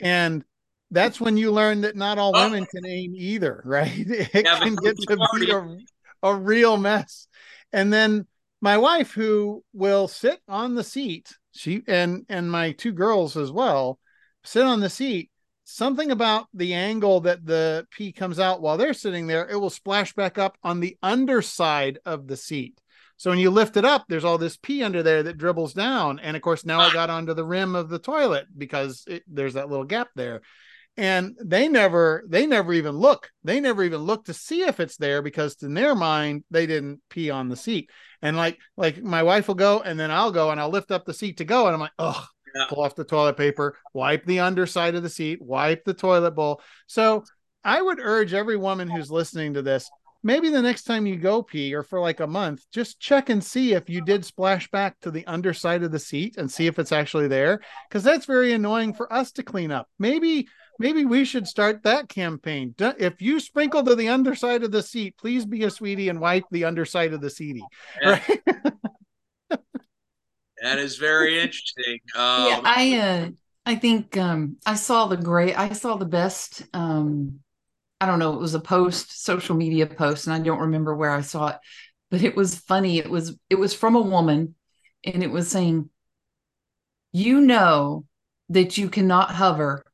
And 0.00 0.44
that's 0.92 1.20
when 1.20 1.36
you 1.36 1.50
learn 1.50 1.80
that 1.82 1.96
not 1.96 2.18
all 2.18 2.32
Oh. 2.34 2.44
women 2.44 2.66
can 2.66 2.86
aim 2.86 3.14
either, 3.16 3.62
right? 3.66 3.90
It 3.94 4.44
Yeah, 4.44 4.60
can 4.60 4.76
get 4.76 4.98
to 4.98 5.16
be 5.40 5.50
a, 5.50 6.28
a 6.28 6.34
real 6.34 6.76
mess. 6.76 7.26
And 7.72 7.92
then 7.92 8.26
my 8.60 8.78
wife, 8.78 9.12
who 9.12 9.64
will 9.72 10.06
sit 10.06 10.40
on 10.46 10.74
the 10.74 10.84
seat, 10.84 11.36
she 11.52 11.82
and 11.88 12.24
and 12.28 12.50
my 12.50 12.72
two 12.72 12.92
girls 12.92 13.36
as 13.36 13.50
well, 13.50 13.98
sit 14.44 14.64
on 14.64 14.80
the 14.80 14.90
seat. 14.90 15.30
Something 15.64 16.10
about 16.10 16.48
the 16.52 16.74
angle 16.74 17.20
that 17.20 17.46
the 17.46 17.86
pee 17.90 18.12
comes 18.12 18.38
out 18.38 18.60
while 18.60 18.76
they're 18.76 18.92
sitting 18.92 19.26
there, 19.26 19.48
it 19.48 19.56
will 19.56 19.70
splash 19.70 20.12
back 20.12 20.36
up 20.36 20.58
on 20.62 20.80
the 20.80 20.96
underside 21.02 21.98
of 22.04 22.26
the 22.26 22.36
seat. 22.36 22.78
So 23.16 23.30
when 23.30 23.38
you 23.38 23.50
lift 23.50 23.76
it 23.76 23.84
up, 23.84 24.04
there's 24.08 24.24
all 24.24 24.38
this 24.38 24.56
pee 24.56 24.82
under 24.82 25.02
there 25.02 25.22
that 25.22 25.38
dribbles 25.38 25.72
down. 25.72 26.18
And 26.18 26.36
of 26.36 26.42
course, 26.42 26.64
now 26.64 26.80
I 26.80 26.90
got 26.92 27.08
onto 27.08 27.34
the 27.34 27.44
rim 27.44 27.74
of 27.76 27.88
the 27.88 28.00
toilet 28.00 28.46
because 28.56 29.04
it, 29.06 29.22
there's 29.28 29.54
that 29.54 29.70
little 29.70 29.84
gap 29.84 30.08
there. 30.16 30.42
And 30.96 31.36
they 31.42 31.68
never, 31.68 32.24
they 32.28 32.46
never 32.46 32.72
even 32.72 32.96
look. 32.96 33.30
They 33.44 33.60
never 33.60 33.82
even 33.82 34.02
look 34.02 34.26
to 34.26 34.34
see 34.34 34.62
if 34.62 34.78
it's 34.78 34.98
there 34.98 35.22
because 35.22 35.62
in 35.62 35.74
their 35.74 35.94
mind, 35.94 36.44
they 36.50 36.66
didn't 36.66 37.00
pee 37.08 37.30
on 37.30 37.48
the 37.48 37.56
seat. 37.56 37.90
And 38.20 38.36
like, 38.36 38.58
like 38.76 39.02
my 39.02 39.22
wife 39.22 39.48
will 39.48 39.54
go 39.54 39.80
and 39.80 39.98
then 39.98 40.10
I'll 40.10 40.32
go 40.32 40.50
and 40.50 40.60
I'll 40.60 40.68
lift 40.68 40.90
up 40.90 41.06
the 41.06 41.14
seat 41.14 41.38
to 41.38 41.44
go. 41.44 41.66
And 41.66 41.74
I'm 41.74 41.80
like, 41.80 41.92
oh, 41.98 42.26
yeah. 42.54 42.66
pull 42.68 42.84
off 42.84 42.94
the 42.94 43.04
toilet 43.04 43.38
paper, 43.38 43.76
wipe 43.94 44.26
the 44.26 44.40
underside 44.40 44.94
of 44.94 45.02
the 45.02 45.08
seat, 45.08 45.40
wipe 45.40 45.84
the 45.84 45.94
toilet 45.94 46.32
bowl. 46.32 46.60
So 46.86 47.24
I 47.64 47.80
would 47.80 47.98
urge 47.98 48.34
every 48.34 48.58
woman 48.58 48.88
who's 48.88 49.10
listening 49.10 49.54
to 49.54 49.62
this 49.62 49.90
maybe 50.22 50.48
the 50.48 50.62
next 50.62 50.84
time 50.84 51.06
you 51.06 51.16
go 51.16 51.42
pee 51.42 51.74
or 51.74 51.82
for 51.82 52.00
like 52.00 52.20
a 52.20 52.26
month, 52.26 52.64
just 52.72 53.00
check 53.00 53.28
and 53.28 53.42
see 53.42 53.72
if 53.72 53.88
you 53.88 54.00
did 54.00 54.24
splash 54.24 54.70
back 54.70 54.98
to 55.00 55.10
the 55.10 55.26
underside 55.26 55.82
of 55.82 55.90
the 55.90 55.98
seat 55.98 56.36
and 56.36 56.50
see 56.50 56.66
if 56.66 56.78
it's 56.78 56.92
actually 56.92 57.28
there. 57.28 57.60
Cause 57.90 58.04
that's 58.04 58.26
very 58.26 58.52
annoying 58.52 58.94
for 58.94 59.12
us 59.12 59.32
to 59.32 59.42
clean 59.42 59.70
up. 59.70 59.88
Maybe, 59.98 60.48
maybe 60.78 61.04
we 61.04 61.24
should 61.24 61.46
start 61.46 61.82
that 61.82 62.08
campaign. 62.08 62.74
If 62.78 63.20
you 63.22 63.40
sprinkle 63.40 63.84
to 63.84 63.94
the 63.94 64.08
underside 64.08 64.62
of 64.62 64.72
the 64.72 64.82
seat, 64.82 65.16
please 65.18 65.44
be 65.44 65.64
a 65.64 65.70
sweetie 65.70 66.08
and 66.08 66.20
wipe 66.20 66.44
the 66.50 66.64
underside 66.64 67.12
of 67.12 67.20
the 67.20 67.28
seatie. 67.28 67.60
Right. 68.04 68.40
that 70.62 70.78
is 70.78 70.96
very 70.96 71.40
interesting. 71.40 71.98
Um, 72.14 72.46
yeah, 72.46 72.60
I, 72.64 72.98
uh, 72.98 73.28
I 73.66 73.74
think 73.76 74.16
um, 74.16 74.56
I 74.66 74.74
saw 74.74 75.06
the 75.06 75.16
great, 75.16 75.58
I 75.58 75.72
saw 75.72 75.96
the 75.96 76.06
best 76.06 76.64
um, 76.72 77.40
I 78.02 78.06
don't 78.06 78.18
know, 78.18 78.32
it 78.32 78.40
was 78.40 78.54
a 78.54 78.60
post, 78.60 79.24
social 79.24 79.54
media 79.54 79.86
post, 79.86 80.26
and 80.26 80.34
I 80.34 80.40
don't 80.40 80.58
remember 80.58 80.92
where 80.92 81.12
I 81.12 81.20
saw 81.20 81.46
it, 81.50 81.58
but 82.10 82.24
it 82.24 82.34
was 82.34 82.58
funny. 82.58 82.98
It 82.98 83.08
was 83.08 83.38
it 83.48 83.54
was 83.54 83.74
from 83.74 83.94
a 83.94 84.00
woman, 84.00 84.56
and 85.04 85.22
it 85.22 85.30
was 85.30 85.48
saying, 85.48 85.88
"You 87.12 87.40
know 87.40 88.04
that 88.48 88.76
you 88.76 88.88
cannot 88.88 89.30
hover. 89.30 89.84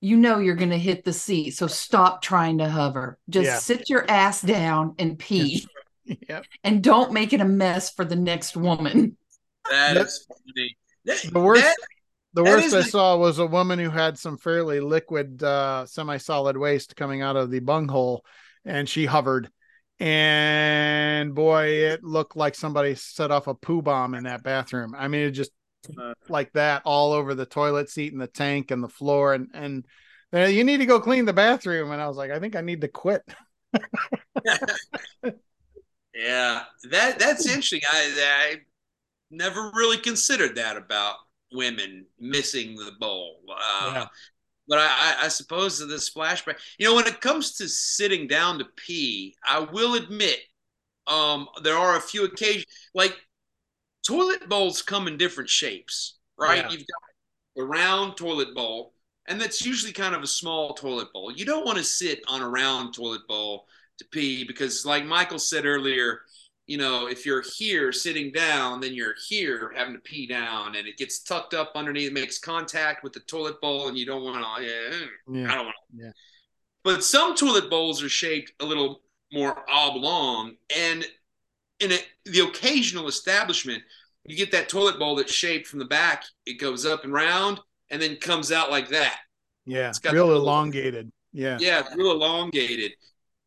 You 0.00 0.16
know 0.16 0.38
you're 0.38 0.54
going 0.54 0.70
to 0.70 0.78
hit 0.78 1.04
the 1.04 1.12
seat, 1.12 1.50
so 1.50 1.66
stop 1.66 2.22
trying 2.22 2.58
to 2.58 2.68
hover. 2.68 3.18
Just 3.28 3.46
yeah. 3.46 3.58
sit 3.58 3.90
your 3.90 4.08
ass 4.08 4.40
down 4.40 4.94
and 4.98 5.18
pee, 5.18 5.66
yep. 6.04 6.44
and 6.62 6.82
don't 6.82 7.12
make 7.12 7.32
it 7.32 7.40
a 7.40 7.44
mess 7.44 7.90
for 7.90 8.04
the 8.04 8.16
next 8.16 8.56
woman." 8.56 9.16
That 9.70 9.96
is 9.96 10.26
funny. 10.26 10.78
The 11.04 11.40
worst. 11.40 11.62
That- 11.62 11.76
the 12.34 12.44
worst 12.44 12.74
I 12.74 12.82
saw 12.82 13.16
was 13.16 13.38
a 13.38 13.46
woman 13.46 13.78
who 13.78 13.90
had 13.90 14.18
some 14.18 14.36
fairly 14.36 14.80
liquid, 14.80 15.42
uh, 15.42 15.86
semi-solid 15.86 16.56
waste 16.56 16.94
coming 16.94 17.22
out 17.22 17.36
of 17.36 17.50
the 17.50 17.58
bunghole, 17.58 18.24
and 18.64 18.88
she 18.88 19.06
hovered. 19.06 19.50
And 19.98 21.34
boy, 21.34 21.64
it 21.66 22.04
looked 22.04 22.36
like 22.36 22.54
somebody 22.54 22.94
set 22.94 23.30
off 23.30 23.48
a 23.48 23.54
poo 23.54 23.82
bomb 23.82 24.14
in 24.14 24.24
that 24.24 24.44
bathroom. 24.44 24.94
I 24.96 25.08
mean, 25.08 25.22
it 25.22 25.30
just 25.32 25.50
like 26.28 26.52
that 26.52 26.82
all 26.84 27.12
over 27.12 27.34
the 27.34 27.46
toilet 27.46 27.90
seat 27.90 28.12
and 28.12 28.20
the 28.20 28.26
tank 28.26 28.70
and 28.70 28.82
the 28.82 28.88
floor. 28.88 29.34
And 29.34 29.48
and 29.54 29.86
uh, 30.32 30.40
you 30.40 30.64
need 30.64 30.78
to 30.78 30.86
go 30.86 31.00
clean 31.00 31.24
the 31.24 31.32
bathroom. 31.32 31.90
And 31.90 32.00
I 32.00 32.08
was 32.08 32.16
like, 32.16 32.30
I 32.30 32.38
think 32.38 32.56
I 32.56 32.60
need 32.60 32.80
to 32.82 32.88
quit. 32.88 33.22
yeah, 36.14 36.62
that 36.90 37.18
that's 37.18 37.46
interesting. 37.46 37.80
I 37.90 38.12
I 38.18 38.56
never 39.30 39.70
really 39.74 39.98
considered 39.98 40.56
that 40.56 40.76
about 40.76 41.16
women 41.52 42.06
missing 42.18 42.76
the 42.76 42.92
bowl. 42.98 43.40
Uh, 43.50 43.90
yeah. 43.94 44.06
But 44.68 44.80
I, 44.80 45.16
I 45.22 45.28
suppose 45.28 45.78
the 45.78 45.86
splashback, 45.86 46.58
you 46.78 46.86
know, 46.86 46.94
when 46.94 47.06
it 47.06 47.22
comes 47.22 47.56
to 47.56 47.68
sitting 47.68 48.26
down 48.26 48.58
to 48.58 48.66
pee, 48.76 49.34
I 49.46 49.60
will 49.60 49.94
admit 49.94 50.40
um, 51.06 51.48
there 51.62 51.76
are 51.76 51.96
a 51.96 52.00
few 52.00 52.26
occasions, 52.26 52.66
like 52.94 53.16
toilet 54.06 54.48
bowls 54.48 54.82
come 54.82 55.08
in 55.08 55.16
different 55.16 55.50
shapes, 55.50 56.18
right? 56.38 56.58
Yeah. 56.58 56.70
You've 56.70 56.86
got 56.86 57.62
a 57.62 57.64
round 57.64 58.16
toilet 58.16 58.54
bowl, 58.54 58.94
and 59.26 59.40
that's 59.40 59.64
usually 59.64 59.92
kind 59.92 60.14
of 60.14 60.22
a 60.22 60.26
small 60.26 60.74
toilet 60.74 61.12
bowl. 61.12 61.32
You 61.32 61.44
don't 61.44 61.64
want 61.66 61.78
to 61.78 61.84
sit 61.84 62.20
on 62.28 62.42
a 62.42 62.48
round 62.48 62.94
toilet 62.94 63.26
bowl 63.28 63.66
to 63.98 64.04
pee 64.06 64.44
because, 64.44 64.86
like 64.86 65.04
Michael 65.04 65.38
said 65.38 65.66
earlier, 65.66 66.20
you 66.66 66.76
know, 66.76 67.08
if 67.08 67.24
you're 67.24 67.42
here 67.56 67.92
sitting 67.92 68.30
down, 68.30 68.80
then 68.80 68.94
you're 68.94 69.14
here 69.26 69.72
having 69.74 69.94
to 69.94 70.00
pee 70.00 70.26
down, 70.26 70.76
and 70.76 70.86
it 70.86 70.98
gets 70.98 71.20
tucked 71.20 71.54
up 71.54 71.72
underneath, 71.74 72.08
it 72.08 72.12
makes 72.12 72.38
contact 72.38 73.02
with 73.02 73.14
the 73.14 73.20
toilet 73.20 73.60
bowl, 73.60 73.88
and 73.88 73.96
you 73.96 74.06
don't 74.06 74.22
want 74.22 74.36
to. 74.36 74.64
Yeah, 74.64 74.70
uh, 74.70 75.32
yeah, 75.32 75.52
I 75.52 75.54
don't 75.54 75.64
want 75.64 75.76
to. 75.90 76.04
Yeah. 76.04 76.10
But 76.84 77.02
some 77.02 77.34
toilet 77.34 77.70
bowls 77.70 78.02
are 78.02 78.08
shaped 78.08 78.52
a 78.60 78.66
little 78.66 79.00
more 79.32 79.64
oblong, 79.68 80.56
and 80.76 81.06
in 81.80 81.92
a, 81.92 81.98
the 82.24 82.40
occasional 82.40 83.08
establishment, 83.08 83.82
you 84.24 84.36
get 84.36 84.52
that 84.52 84.68
toilet 84.68 84.98
bowl 84.98 85.16
that's 85.16 85.32
shaped 85.32 85.66
from 85.66 85.78
the 85.78 85.84
back. 85.84 86.24
It 86.44 86.60
goes 86.60 86.84
up 86.84 87.04
and 87.04 87.12
round, 87.12 87.60
and 87.90 88.00
then 88.00 88.16
comes 88.16 88.52
out 88.52 88.70
like 88.70 88.88
that. 88.88 89.18
Yeah, 89.64 89.88
it's 89.88 89.98
got 89.98 90.12
real 90.12 90.32
elongated. 90.32 91.10
Yeah, 91.32 91.58
yeah, 91.60 91.82
real 91.94 92.12
elongated. 92.12 92.92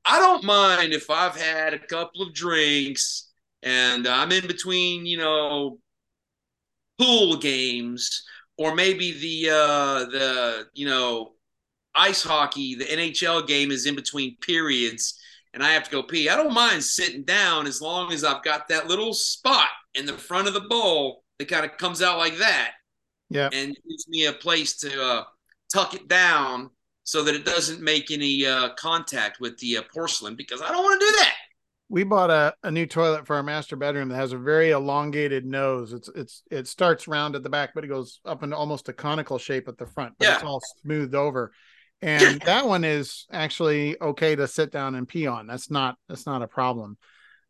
I 0.05 0.19
don't 0.19 0.43
mind 0.43 0.93
if 0.93 1.09
I've 1.09 1.35
had 1.35 1.73
a 1.73 1.79
couple 1.79 2.23
of 2.23 2.33
drinks 2.33 3.31
and 3.63 4.07
I'm 4.07 4.31
in 4.31 4.47
between, 4.47 5.05
you 5.05 5.17
know, 5.17 5.79
pool 6.99 7.37
games 7.37 8.23
or 8.57 8.75
maybe 8.75 9.11
the 9.13 9.49
uh 9.49 9.99
the 10.11 10.67
you 10.73 10.85
know 10.87 11.33
ice 11.95 12.23
hockey, 12.23 12.75
the 12.75 12.85
NHL 12.85 13.47
game 13.47 13.71
is 13.71 13.85
in 13.85 13.95
between 13.95 14.37
periods 14.37 15.19
and 15.53 15.63
I 15.63 15.71
have 15.71 15.83
to 15.83 15.91
go 15.91 16.03
pee. 16.03 16.29
I 16.29 16.35
don't 16.35 16.53
mind 16.53 16.83
sitting 16.83 17.23
down 17.23 17.67
as 17.67 17.81
long 17.81 18.11
as 18.11 18.23
I've 18.23 18.43
got 18.43 18.67
that 18.69 18.87
little 18.87 19.13
spot 19.13 19.69
in 19.95 20.05
the 20.05 20.13
front 20.13 20.47
of 20.47 20.53
the 20.53 20.61
bowl 20.61 21.23
that 21.39 21.47
kind 21.47 21.65
of 21.65 21.77
comes 21.77 22.01
out 22.01 22.17
like 22.17 22.37
that. 22.37 22.71
Yeah. 23.29 23.49
And 23.51 23.75
gives 23.87 24.07
me 24.07 24.25
a 24.25 24.33
place 24.33 24.77
to 24.79 25.03
uh, 25.03 25.23
tuck 25.73 25.93
it 25.93 26.07
down 26.07 26.69
so 27.03 27.23
that 27.23 27.35
it 27.35 27.45
doesn't 27.45 27.81
make 27.81 28.11
any 28.11 28.45
uh, 28.45 28.69
contact 28.77 29.39
with 29.39 29.57
the 29.59 29.77
uh, 29.77 29.81
porcelain 29.93 30.35
because 30.35 30.61
I 30.61 30.71
don't 30.71 30.83
want 30.83 30.99
to 30.99 31.05
do 31.05 31.11
that. 31.17 31.33
We 31.89 32.03
bought 32.05 32.29
a, 32.29 32.53
a 32.63 32.71
new 32.71 32.85
toilet 32.85 33.27
for 33.27 33.35
our 33.35 33.43
master 33.43 33.75
bedroom 33.75 34.09
that 34.09 34.15
has 34.15 34.31
a 34.31 34.37
very 34.37 34.71
elongated 34.71 35.45
nose. 35.45 35.91
It's 35.91 36.09
it's 36.15 36.43
it 36.49 36.67
starts 36.67 37.05
round 37.05 37.35
at 37.35 37.43
the 37.43 37.49
back, 37.49 37.71
but 37.75 37.83
it 37.83 37.87
goes 37.87 38.21
up 38.23 38.43
into 38.43 38.55
almost 38.55 38.87
a 38.87 38.93
conical 38.93 39.37
shape 39.37 39.67
at 39.67 39.77
the 39.77 39.85
front. 39.85 40.13
But 40.17 40.27
yeah. 40.27 40.35
it's 40.35 40.43
all 40.43 40.61
smoothed 40.81 41.15
over. 41.15 41.51
And 42.01 42.41
that 42.45 42.67
one 42.67 42.83
is 42.83 43.25
actually 43.31 43.99
okay 44.01 44.35
to 44.35 44.47
sit 44.47 44.71
down 44.71 44.95
and 44.95 45.07
pee 45.07 45.27
on. 45.27 45.47
That's 45.47 45.69
not 45.69 45.97
that's 46.07 46.25
not 46.25 46.41
a 46.41 46.47
problem. 46.47 46.97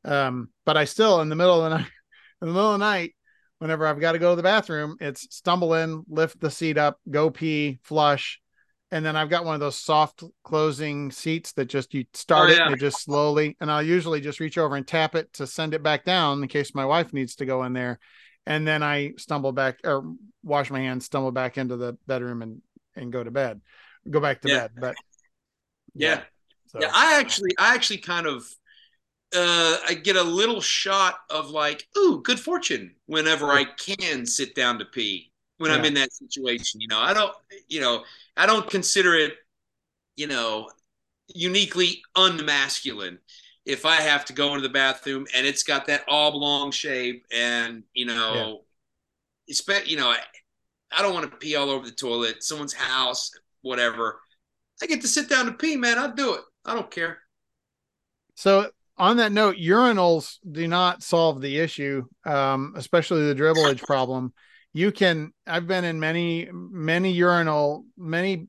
Um, 0.04 0.50
but 0.66 0.78
I 0.78 0.86
still 0.86 1.22
in 1.22 1.30
the 1.30 1.36
middle 1.36 1.64
of 1.64 1.70
the 1.70 1.78
night 1.78 1.92
in 2.42 2.48
the 2.48 2.54
middle 2.54 2.74
of 2.74 2.80
the 2.80 2.86
night, 2.86 3.16
whenever 3.60 3.86
I've 3.86 4.00
got 4.00 4.14
to 4.14 4.20
go 4.20 4.32
to 4.32 4.36
the 4.36 4.44
bathroom, 4.44 4.98
it's 5.00 5.28
stumble 5.36 5.76
in, 5.76 6.04
lift 6.10 6.40
the 6.40 6.50
seat 6.50 6.78
up, 6.78 7.00
go 7.10 7.30
pee, 7.30 7.80
flush, 7.84 8.42
and 8.92 9.06
then 9.06 9.16
I've 9.16 9.30
got 9.30 9.46
one 9.46 9.54
of 9.54 9.60
those 9.62 9.78
soft 9.78 10.24
closing 10.44 11.12
seats 11.12 11.54
that 11.54 11.66
just 11.66 11.94
you 11.94 12.06
start 12.14 12.50
oh, 12.50 12.54
yeah. 12.54 12.60
it 12.60 12.66
and 12.66 12.76
it 12.76 12.80
just 12.80 13.02
slowly 13.02 13.56
and 13.60 13.72
I'll 13.72 13.82
usually 13.82 14.22
just 14.22 14.40
reach 14.40 14.58
over 14.58 14.76
and 14.76 14.86
tap 14.86 15.16
it 15.16 15.32
to 15.34 15.48
send 15.48 15.74
it 15.74 15.82
back 15.82 16.04
down 16.04 16.44
in 16.44 16.50
case 16.50 16.76
my 16.76 16.86
wife 16.86 17.14
needs 17.14 17.36
to 17.38 17.46
go 17.46 17.64
in 17.64 17.74
there 17.74 18.00
and 18.46 18.68
then 18.68 18.84
I 18.84 19.14
stumble 19.18 19.54
back 19.54 19.80
or 19.84 20.04
wash 20.44 20.70
my 20.70 20.82
hands 20.82 21.06
stumble 21.06 21.32
back 21.32 21.58
into 21.58 21.78
the 21.78 21.98
bedroom 22.06 22.42
and 22.42 22.62
and 22.96 23.14
go 23.14 23.24
to 23.24 23.32
bed 23.32 23.62
go 24.10 24.20
back 24.20 24.42
to 24.42 24.50
yeah. 24.50 24.60
bed 24.60 24.72
but 24.80 24.96
yeah 25.94 26.10
yeah, 26.10 26.22
so. 26.68 26.80
yeah 26.82 26.92
I 26.94 27.20
actually 27.20 27.52
I 27.60 27.76
actually 27.76 27.98
kind 27.98 28.28
of 28.28 28.46
uh, 29.34 29.78
I 29.88 29.94
get 29.94 30.18
a 30.18 30.24
little 30.24 30.62
shot 30.62 31.20
of 31.30 31.50
like, 31.50 31.88
ooh, 31.98 32.22
good 32.22 32.40
fortune 32.40 32.96
whenever 33.06 33.48
I 33.48 33.64
can 33.64 34.26
sit 34.26 34.56
down 34.56 34.80
to 34.80 34.86
pee 34.86 35.32
when 35.58 35.72
yeah. 35.72 35.78
I'm 35.78 35.86
in 35.86 35.94
that 35.94 36.12
situation. 36.12 36.82
You 36.82 36.90
know, 36.90 37.00
I 37.00 37.14
don't, 37.14 37.34
you 37.70 37.80
know, 37.80 38.04
I 38.36 38.46
don't 38.46 38.70
consider 38.70 39.16
it, 39.16 39.34
you 40.18 40.28
know, 40.28 40.70
uniquely 41.34 42.04
unmasculine 42.18 43.20
if 43.66 43.86
I 43.86 43.96
have 43.98 44.26
to 44.26 44.34
go 44.34 44.50
into 44.50 44.68
the 44.68 44.74
bathroom 44.74 45.28
and 45.36 45.46
it's 45.46 45.64
got 45.64 45.86
that 45.86 46.04
oblong 46.10 46.72
shape 46.72 47.26
and 47.34 47.84
you 47.94 48.06
know, 48.06 48.64
yeah. 49.48 49.80
you 49.86 49.98
know, 49.98 50.10
I, 50.10 50.18
I 50.92 51.02
don't 51.02 51.14
want 51.14 51.32
to 51.32 51.38
pee 51.38 51.56
all 51.56 51.70
over 51.70 51.86
the 51.86 51.92
toilet, 51.92 52.44
someone's 52.44 52.74
house, 52.74 53.32
whatever. 53.62 54.20
I 54.82 54.88
get 54.88 55.02
to 55.02 55.08
sit 55.08 55.30
down 55.30 55.46
to 55.46 55.54
pee, 55.54 55.76
man. 55.76 56.00
I'll 56.00 56.14
do 56.14 56.34
it. 56.34 56.42
I 56.66 56.74
don't 56.74 56.90
care. 56.90 57.20
So 58.36 58.70
on 58.98 59.18
that 59.18 59.32
note, 59.32 59.58
urinals 59.58 60.38
do 60.50 60.68
not 60.68 61.04
solve 61.04 61.42
the 61.42 61.60
issue, 61.60 62.04
um, 62.26 62.74
especially 62.76 63.28
the 63.28 63.36
dribblage 63.36 63.82
problem 63.86 64.34
you 64.74 64.92
can 64.92 65.32
i've 65.48 65.68
been 65.68 65.84
in 65.84 66.00
many 66.00 66.48
many 66.52 67.12
urinal 67.12 67.86
many 67.98 68.48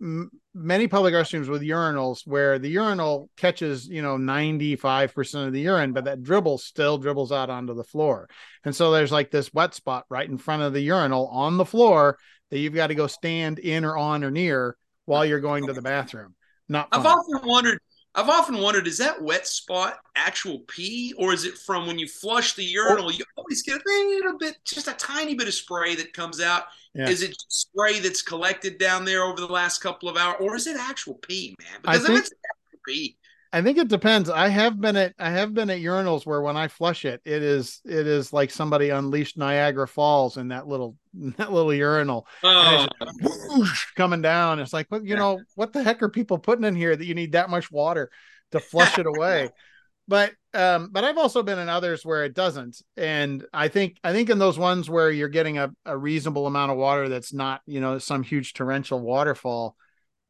many 0.54 0.86
public 0.86 1.14
restrooms 1.14 1.48
with 1.48 1.62
urinals 1.62 2.26
where 2.26 2.58
the 2.58 2.68
urinal 2.68 3.28
catches 3.36 3.88
you 3.88 4.02
know 4.02 4.16
95% 4.16 5.46
of 5.46 5.52
the 5.52 5.60
urine 5.60 5.92
but 5.92 6.04
that 6.04 6.22
dribble 6.22 6.58
still 6.58 6.98
dribbles 6.98 7.32
out 7.32 7.50
onto 7.50 7.74
the 7.74 7.84
floor 7.84 8.28
and 8.64 8.74
so 8.74 8.92
there's 8.92 9.12
like 9.12 9.30
this 9.30 9.52
wet 9.52 9.74
spot 9.74 10.04
right 10.08 10.28
in 10.28 10.38
front 10.38 10.62
of 10.62 10.72
the 10.72 10.80
urinal 10.80 11.26
on 11.28 11.56
the 11.56 11.64
floor 11.64 12.18
that 12.50 12.58
you've 12.58 12.74
got 12.74 12.88
to 12.88 12.94
go 12.94 13.06
stand 13.06 13.58
in 13.58 13.84
or 13.84 13.96
on 13.96 14.22
or 14.22 14.30
near 14.30 14.76
while 15.06 15.24
you're 15.24 15.40
going 15.40 15.66
to 15.66 15.72
the 15.72 15.82
bathroom 15.82 16.34
not 16.68 16.90
fun. 16.92 17.00
i've 17.00 17.06
often 17.06 17.48
wondered 17.48 17.78
I've 18.14 18.28
often 18.28 18.58
wondered 18.58 18.86
is 18.86 18.98
that 18.98 19.22
wet 19.22 19.46
spot 19.46 19.98
actual 20.16 20.58
pee 20.68 21.14
or 21.16 21.32
is 21.32 21.46
it 21.46 21.56
from 21.56 21.86
when 21.86 21.98
you 21.98 22.06
flush 22.06 22.52
the 22.52 22.62
urinal? 22.62 23.10
You 23.10 23.24
always 23.38 23.62
get 23.62 23.76
a 23.80 23.88
little 23.88 24.36
bit, 24.36 24.56
just 24.66 24.86
a 24.86 24.92
tiny 24.92 25.34
bit 25.34 25.48
of 25.48 25.54
spray 25.54 25.94
that 25.94 26.12
comes 26.12 26.38
out. 26.38 26.64
Yeah. 26.94 27.08
Is 27.08 27.22
it 27.22 27.34
spray 27.48 28.00
that's 28.00 28.20
collected 28.20 28.76
down 28.76 29.06
there 29.06 29.22
over 29.22 29.40
the 29.40 29.46
last 29.46 29.78
couple 29.78 30.10
of 30.10 30.18
hours 30.18 30.36
or 30.40 30.54
is 30.56 30.66
it 30.66 30.76
actual 30.78 31.14
pee, 31.14 31.56
man? 31.58 31.80
I 31.86 31.92
Because 31.92 32.06
think- 32.06 32.18
if 32.18 32.24
it's 32.26 32.34
actual 32.50 32.80
pee, 32.86 33.16
I 33.54 33.60
think 33.60 33.76
it 33.76 33.88
depends. 33.88 34.30
I 34.30 34.48
have 34.48 34.80
been 34.80 34.96
at 34.96 35.14
I 35.18 35.30
have 35.30 35.52
been 35.52 35.68
at 35.68 35.80
urinals 35.80 36.24
where 36.24 36.40
when 36.40 36.56
I 36.56 36.68
flush 36.68 37.04
it, 37.04 37.20
it 37.24 37.42
is 37.42 37.80
it 37.84 38.06
is 38.06 38.32
like 38.32 38.50
somebody 38.50 38.88
unleashed 38.88 39.36
Niagara 39.36 39.86
Falls 39.86 40.38
in 40.38 40.48
that 40.48 40.66
little 40.66 40.96
that 41.36 41.52
little 41.52 41.74
urinal 41.74 42.26
oh, 42.42 42.86
whoosh, 43.20 43.92
coming 43.94 44.22
down. 44.22 44.58
It's 44.58 44.72
like, 44.72 44.86
what 44.88 45.04
you 45.04 45.16
know, 45.16 45.40
what 45.54 45.72
the 45.74 45.82
heck 45.82 46.02
are 46.02 46.08
people 46.08 46.38
putting 46.38 46.64
in 46.64 46.74
here 46.74 46.96
that 46.96 47.04
you 47.04 47.14
need 47.14 47.32
that 47.32 47.50
much 47.50 47.70
water 47.70 48.10
to 48.52 48.60
flush 48.60 48.98
it 48.98 49.06
away? 49.06 49.50
But 50.08 50.32
um, 50.52 50.88
but 50.90 51.04
I've 51.04 51.16
also 51.16 51.44
been 51.44 51.60
in 51.60 51.68
others 51.68 52.04
where 52.04 52.24
it 52.24 52.34
doesn't. 52.34 52.82
And 52.96 53.46
I 53.52 53.68
think 53.68 53.98
I 54.02 54.12
think 54.12 54.30
in 54.30 54.38
those 54.38 54.58
ones 54.58 54.90
where 54.90 55.12
you're 55.12 55.28
getting 55.28 55.58
a, 55.58 55.70
a 55.86 55.96
reasonable 55.96 56.48
amount 56.48 56.72
of 56.72 56.76
water 56.76 57.08
that's 57.08 57.32
not, 57.32 57.62
you 57.66 57.80
know, 57.80 57.98
some 57.98 58.24
huge 58.24 58.52
torrential 58.52 59.00
waterfall. 59.00 59.76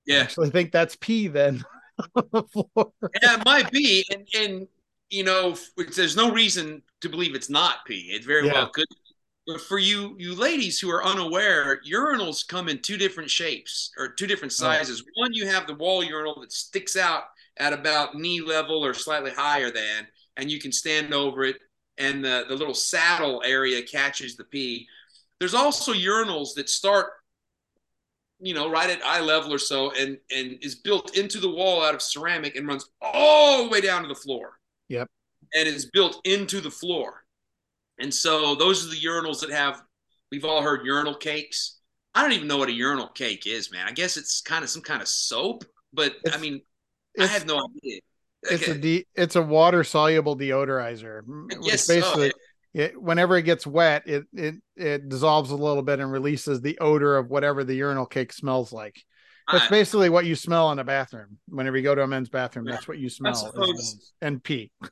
I 0.06 0.12
yeah. 0.12 0.20
actually 0.20 0.50
think 0.50 0.72
that's 0.72 0.94
pee 0.96 1.28
then 1.28 1.64
on 2.14 2.28
the 2.32 2.42
floor. 2.44 2.92
Yeah, 3.22 3.34
it 3.38 3.44
might 3.44 3.70
be, 3.70 4.04
and 4.10 4.26
and 4.34 4.68
you 5.10 5.24
know, 5.24 5.56
there's 5.94 6.16
no 6.16 6.32
reason 6.32 6.82
to 7.02 7.08
believe 7.08 7.34
it's 7.34 7.50
not 7.50 7.84
pee. 7.86 8.10
It 8.14 8.24
very 8.24 8.46
Yeah. 8.46 8.54
well 8.54 8.68
could. 8.70 8.86
But 9.46 9.60
for 9.60 9.78
you, 9.78 10.14
you 10.18 10.34
ladies 10.34 10.78
who 10.78 10.88
are 10.90 11.04
unaware, 11.04 11.80
urinals 11.86 12.46
come 12.46 12.68
in 12.68 12.78
two 12.78 12.96
different 12.96 13.28
shapes 13.28 13.90
or 13.98 14.08
two 14.08 14.26
different 14.26 14.52
Oh. 14.52 14.62
sizes. 14.62 15.02
One, 15.14 15.34
you 15.34 15.46
have 15.48 15.66
the 15.66 15.74
wall 15.74 16.02
urinal 16.04 16.40
that 16.40 16.52
sticks 16.52 16.96
out 16.96 17.24
at 17.58 17.72
about 17.72 18.14
knee 18.14 18.40
level 18.40 18.84
or 18.84 18.94
slightly 18.94 19.32
higher 19.32 19.70
than, 19.70 20.06
and 20.36 20.50
you 20.50 20.58
can 20.60 20.72
stand 20.72 21.12
over 21.12 21.44
it, 21.44 21.60
and 21.98 22.24
the 22.24 22.46
the 22.48 22.54
little 22.56 22.72
saddle 22.74 23.42
area 23.44 23.82
catches 23.82 24.36
the 24.36 24.44
pee. 24.44 24.88
There's 25.40 25.54
also 25.54 25.92
urinals 25.92 26.54
that 26.54 26.70
start 26.70 27.12
you 28.42 28.54
know, 28.54 28.68
right 28.68 28.90
at 28.90 29.02
eye 29.04 29.20
level 29.20 29.52
or 29.52 29.58
so, 29.58 29.92
and 29.92 30.18
and 30.36 30.58
is 30.60 30.74
built 30.74 31.16
into 31.16 31.38
the 31.38 31.48
wall 31.48 31.82
out 31.82 31.94
of 31.94 32.02
ceramic 32.02 32.56
and 32.56 32.66
runs 32.66 32.90
all 33.00 33.64
the 33.64 33.70
way 33.70 33.80
down 33.80 34.02
to 34.02 34.08
the 34.08 34.14
floor. 34.14 34.58
Yep. 34.88 35.08
And 35.54 35.68
is 35.68 35.86
built 35.86 36.20
into 36.24 36.60
the 36.60 36.70
floor. 36.70 37.24
And 37.98 38.12
so 38.12 38.54
those 38.54 38.84
are 38.84 38.90
the 38.90 39.00
urinals 39.00 39.40
that 39.40 39.50
have. 39.50 39.82
We've 40.30 40.44
all 40.44 40.62
heard 40.62 40.84
urinal 40.84 41.14
cakes. 41.14 41.78
I 42.14 42.22
don't 42.22 42.32
even 42.32 42.48
know 42.48 42.56
what 42.56 42.68
a 42.68 42.72
urinal 42.72 43.08
cake 43.08 43.46
is, 43.46 43.70
man. 43.70 43.86
I 43.86 43.92
guess 43.92 44.16
it's 44.16 44.40
kind 44.40 44.64
of 44.64 44.70
some 44.70 44.82
kind 44.82 45.00
of 45.00 45.08
soap, 45.08 45.64
but 45.92 46.14
I 46.32 46.38
mean, 46.38 46.60
I 47.18 47.26
have 47.26 47.46
no 47.46 47.58
idea. 47.76 48.00
it's 48.42 48.68
a 48.68 48.74
de- 48.74 49.06
it's 49.14 49.36
a 49.36 49.42
water 49.42 49.84
soluble 49.84 50.36
deodorizer. 50.36 51.20
I 51.20 51.56
which 51.56 51.58
oh, 51.58 51.68
guess 51.68 51.86
so. 51.86 52.30
It, 52.74 53.00
whenever 53.00 53.36
it 53.36 53.42
gets 53.42 53.66
wet, 53.66 54.02
it 54.06 54.24
it 54.32 54.54
it 54.76 55.08
dissolves 55.08 55.50
a 55.50 55.56
little 55.56 55.82
bit 55.82 56.00
and 56.00 56.10
releases 56.10 56.60
the 56.60 56.78
odor 56.78 57.16
of 57.16 57.28
whatever 57.30 57.64
the 57.64 57.74
urinal 57.74 58.06
cake 58.06 58.32
smells 58.32 58.72
like. 58.72 59.02
That's 59.50 59.66
I- 59.66 59.70
basically 59.70 60.08
what 60.08 60.24
you 60.24 60.34
smell 60.36 60.70
in 60.72 60.78
a 60.78 60.84
bathroom. 60.84 61.38
Whenever 61.48 61.76
you 61.76 61.82
go 61.82 61.94
to 61.94 62.02
a 62.02 62.06
men's 62.06 62.28
bathroom, 62.30 62.66
Yeah. 62.66 62.72
that's 62.74 62.88
what 62.88 62.98
you 62.98 63.08
smell. 63.08 63.34
suppose- 63.34 64.12
and 64.20 64.42
pee. 64.42 64.70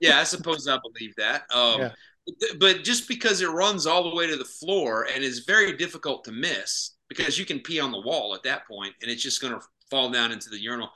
Yeah, 0.00 0.20
I 0.20 0.24
suppose 0.24 0.68
I 0.68 0.78
believe 0.78 1.12
that. 1.16 1.42
Um, 1.52 1.80
Yeah. 1.80 1.90
but, 2.26 2.58
but 2.60 2.84
just 2.84 3.08
because 3.08 3.40
it 3.40 3.48
runs 3.48 3.84
all 3.84 4.08
the 4.08 4.14
way 4.14 4.28
to 4.28 4.36
the 4.36 4.44
floor 4.44 5.08
and 5.12 5.24
is 5.24 5.40
very 5.40 5.76
difficult 5.76 6.22
to 6.26 6.30
miss 6.32 6.92
because 7.08 7.36
you 7.36 7.44
can 7.44 7.58
pee 7.58 7.80
on 7.80 7.90
the 7.90 8.00
wall 8.00 8.32
at 8.36 8.44
that 8.44 8.64
point 8.68 8.94
and 9.02 9.10
it's 9.10 9.22
just 9.22 9.40
going 9.40 9.54
to 9.54 9.60
fall 9.90 10.08
down 10.10 10.30
into 10.30 10.50
the 10.50 10.58
urinal, 10.60 10.90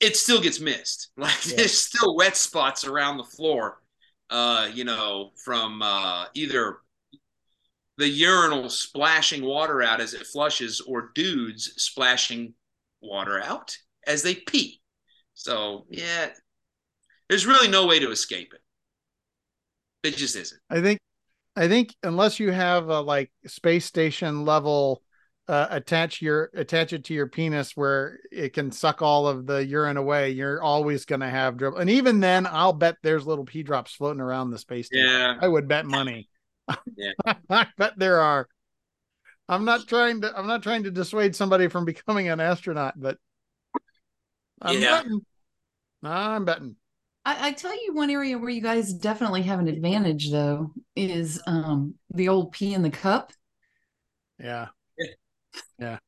it 0.00 0.16
still 0.16 0.40
gets 0.40 0.58
missed. 0.58 1.10
Like 1.16 1.46
Yeah. 1.46 1.56
there's 1.58 1.78
still 1.80 2.16
wet 2.16 2.36
spots 2.36 2.84
around 2.84 3.18
the 3.18 3.22
floor, 3.24 3.80
uh, 4.30 4.68
you 4.72 4.84
know, 4.84 5.30
from 5.44 5.82
uh, 5.82 6.26
either 6.34 6.78
the 7.98 8.08
urinal 8.08 8.68
splashing 8.68 9.44
water 9.44 9.82
out 9.82 10.00
as 10.00 10.14
it 10.14 10.26
flushes 10.26 10.80
or 10.80 11.10
dudes 11.14 11.72
splashing 11.76 12.54
water 13.00 13.40
out 13.40 13.76
as 14.06 14.22
they 14.22 14.34
pee. 14.34 14.80
So, 15.34 15.86
yeah, 15.88 16.28
there's 17.28 17.46
really 17.46 17.68
no 17.68 17.86
way 17.86 17.98
to 17.98 18.10
escape 18.10 18.52
it. 18.54 18.60
It 20.06 20.16
just 20.16 20.36
isn't. 20.36 20.60
I 20.70 20.80
think 20.80 21.00
I 21.56 21.68
think 21.68 21.94
unless 22.02 22.38
you 22.38 22.52
have 22.52 22.88
a 22.88 23.00
like 23.00 23.32
space 23.46 23.86
station 23.86 24.44
level 24.44 25.02
uh, 25.48 25.66
attach 25.70 26.20
your 26.20 26.50
attach 26.54 26.92
it 26.92 27.04
to 27.04 27.14
your 27.14 27.28
penis 27.28 27.76
where 27.76 28.18
it 28.32 28.52
can 28.52 28.72
suck 28.72 29.00
all 29.00 29.28
of 29.28 29.46
the 29.46 29.64
urine 29.64 29.96
away, 29.96 30.30
you're 30.30 30.62
always 30.62 31.04
going 31.04 31.20
to 31.20 31.28
have 31.28 31.56
dribble. 31.56 31.78
And 31.78 31.88
even 31.90 32.20
then, 32.20 32.46
I'll 32.46 32.72
bet 32.72 32.96
there's 33.02 33.26
little 33.26 33.44
pee 33.44 33.62
drops 33.62 33.94
floating 33.94 34.20
around 34.20 34.50
the 34.50 34.58
space 34.58 34.86
station. 34.86 35.06
Yeah. 35.06 35.38
I 35.40 35.46
would 35.46 35.68
bet 35.68 35.86
money. 35.86 36.28
Yeah. 36.96 37.12
I 37.50 37.66
bet 37.78 37.92
there 37.96 38.20
are. 38.20 38.48
I'm 39.48 39.64
not 39.64 39.86
trying 39.86 40.22
to 40.22 40.36
I'm 40.36 40.48
not 40.48 40.64
trying 40.64 40.82
to 40.82 40.90
dissuade 40.90 41.36
somebody 41.36 41.68
from 41.68 41.84
becoming 41.84 42.28
an 42.28 42.40
astronaut, 42.40 42.94
but 42.96 43.18
I'm 44.60 44.80
Yeah. 44.80 45.02
betting. 45.02 45.20
I'm 46.02 46.44
betting. 46.44 46.76
I, 47.24 47.48
I 47.48 47.52
tell 47.52 47.72
you 47.84 47.94
one 47.94 48.10
area 48.10 48.38
where 48.38 48.50
you 48.50 48.60
guys 48.60 48.92
definitely 48.92 49.42
have 49.42 49.60
an 49.60 49.68
advantage 49.68 50.30
though 50.30 50.72
is 50.96 51.40
um 51.46 51.94
the 52.12 52.28
old 52.28 52.52
pee 52.52 52.74
in 52.74 52.82
the 52.82 52.90
cup. 52.90 53.32
Yeah. 54.40 54.68
Yeah. 55.78 55.98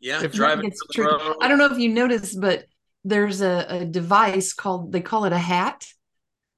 Yeah. 0.00 0.22
If 0.22 0.32
Driving 0.32 0.66
It's 0.66 0.80
the 0.94 1.02
road. 1.02 1.36
I 1.40 1.48
don't 1.48 1.58
know 1.58 1.66
if 1.66 1.78
you 1.78 1.88
noticed, 1.88 2.40
but 2.40 2.66
there's 3.04 3.40
a, 3.40 3.66
a 3.68 3.84
device 3.84 4.52
called 4.52 4.92
they 4.92 5.00
call 5.00 5.24
it 5.24 5.32
a 5.32 5.38
hat 5.38 5.86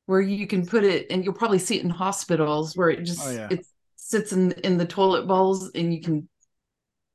where 0.06 0.20
you 0.20 0.46
can 0.46 0.66
put 0.66 0.84
it 0.84 1.06
and 1.10 1.24
you'll 1.24 1.34
probably 1.34 1.58
see 1.58 1.76
it 1.78 1.84
in 1.84 1.90
hospitals 1.90 2.76
where 2.76 2.90
it 2.90 3.04
just 3.04 3.20
Oh, 3.24 3.30
yeah. 3.30 3.48
it 3.50 3.64
sits 3.96 4.32
in 4.32 4.52
in 4.64 4.76
the 4.76 4.86
toilet 4.86 5.26
bowls 5.28 5.70
and 5.74 5.94
you 5.94 6.00
can 6.00 6.28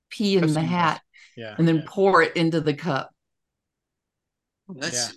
pee 0.09 0.37
in 0.37 0.43
I've 0.43 0.49
the 0.53 0.61
seen 0.61 0.63
hat 0.69 1.01
Yeah. 1.35 1.55
and 1.57 1.67
then 1.67 1.77
yeah. 1.77 1.83
pour 1.87 2.21
it 2.21 2.35
into 2.37 2.61
the 2.61 2.73
cup. 2.73 3.11
Oh, 4.69 4.75
that's 4.77 5.13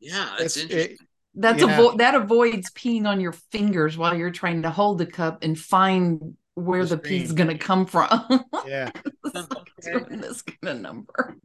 yeah, 0.00 0.34
that's 0.38 0.56
It's- 0.56 0.64
interesting. 0.64 0.92
it- 0.94 1.00
That's 1.38 1.60
Yeah. 1.62 1.78
avo- 1.78 1.98
that 1.98 2.14
avoids 2.14 2.70
peeing 2.70 3.06
on 3.06 3.20
your 3.20 3.32
fingers 3.52 3.96
while 3.98 4.16
you're 4.16 4.30
trying 4.30 4.62
to 4.62 4.70
hold 4.70 4.96
the 4.98 5.06
cup 5.06 5.44
and 5.44 5.56
find 5.58 6.36
where 6.56 6.86
The 6.88 6.96
the, 6.96 6.98
pee's 6.98 7.32
stream. 7.32 7.36
going 7.36 7.48
to 7.50 7.58
come 7.58 7.86
from. 7.86 8.44
yeah. 8.64 8.90
It's 9.34 9.48
like 9.50 9.72
doing 9.82 10.20
this 10.20 10.42
kind 10.42 10.76
of 10.76 10.80
number. 10.80 11.38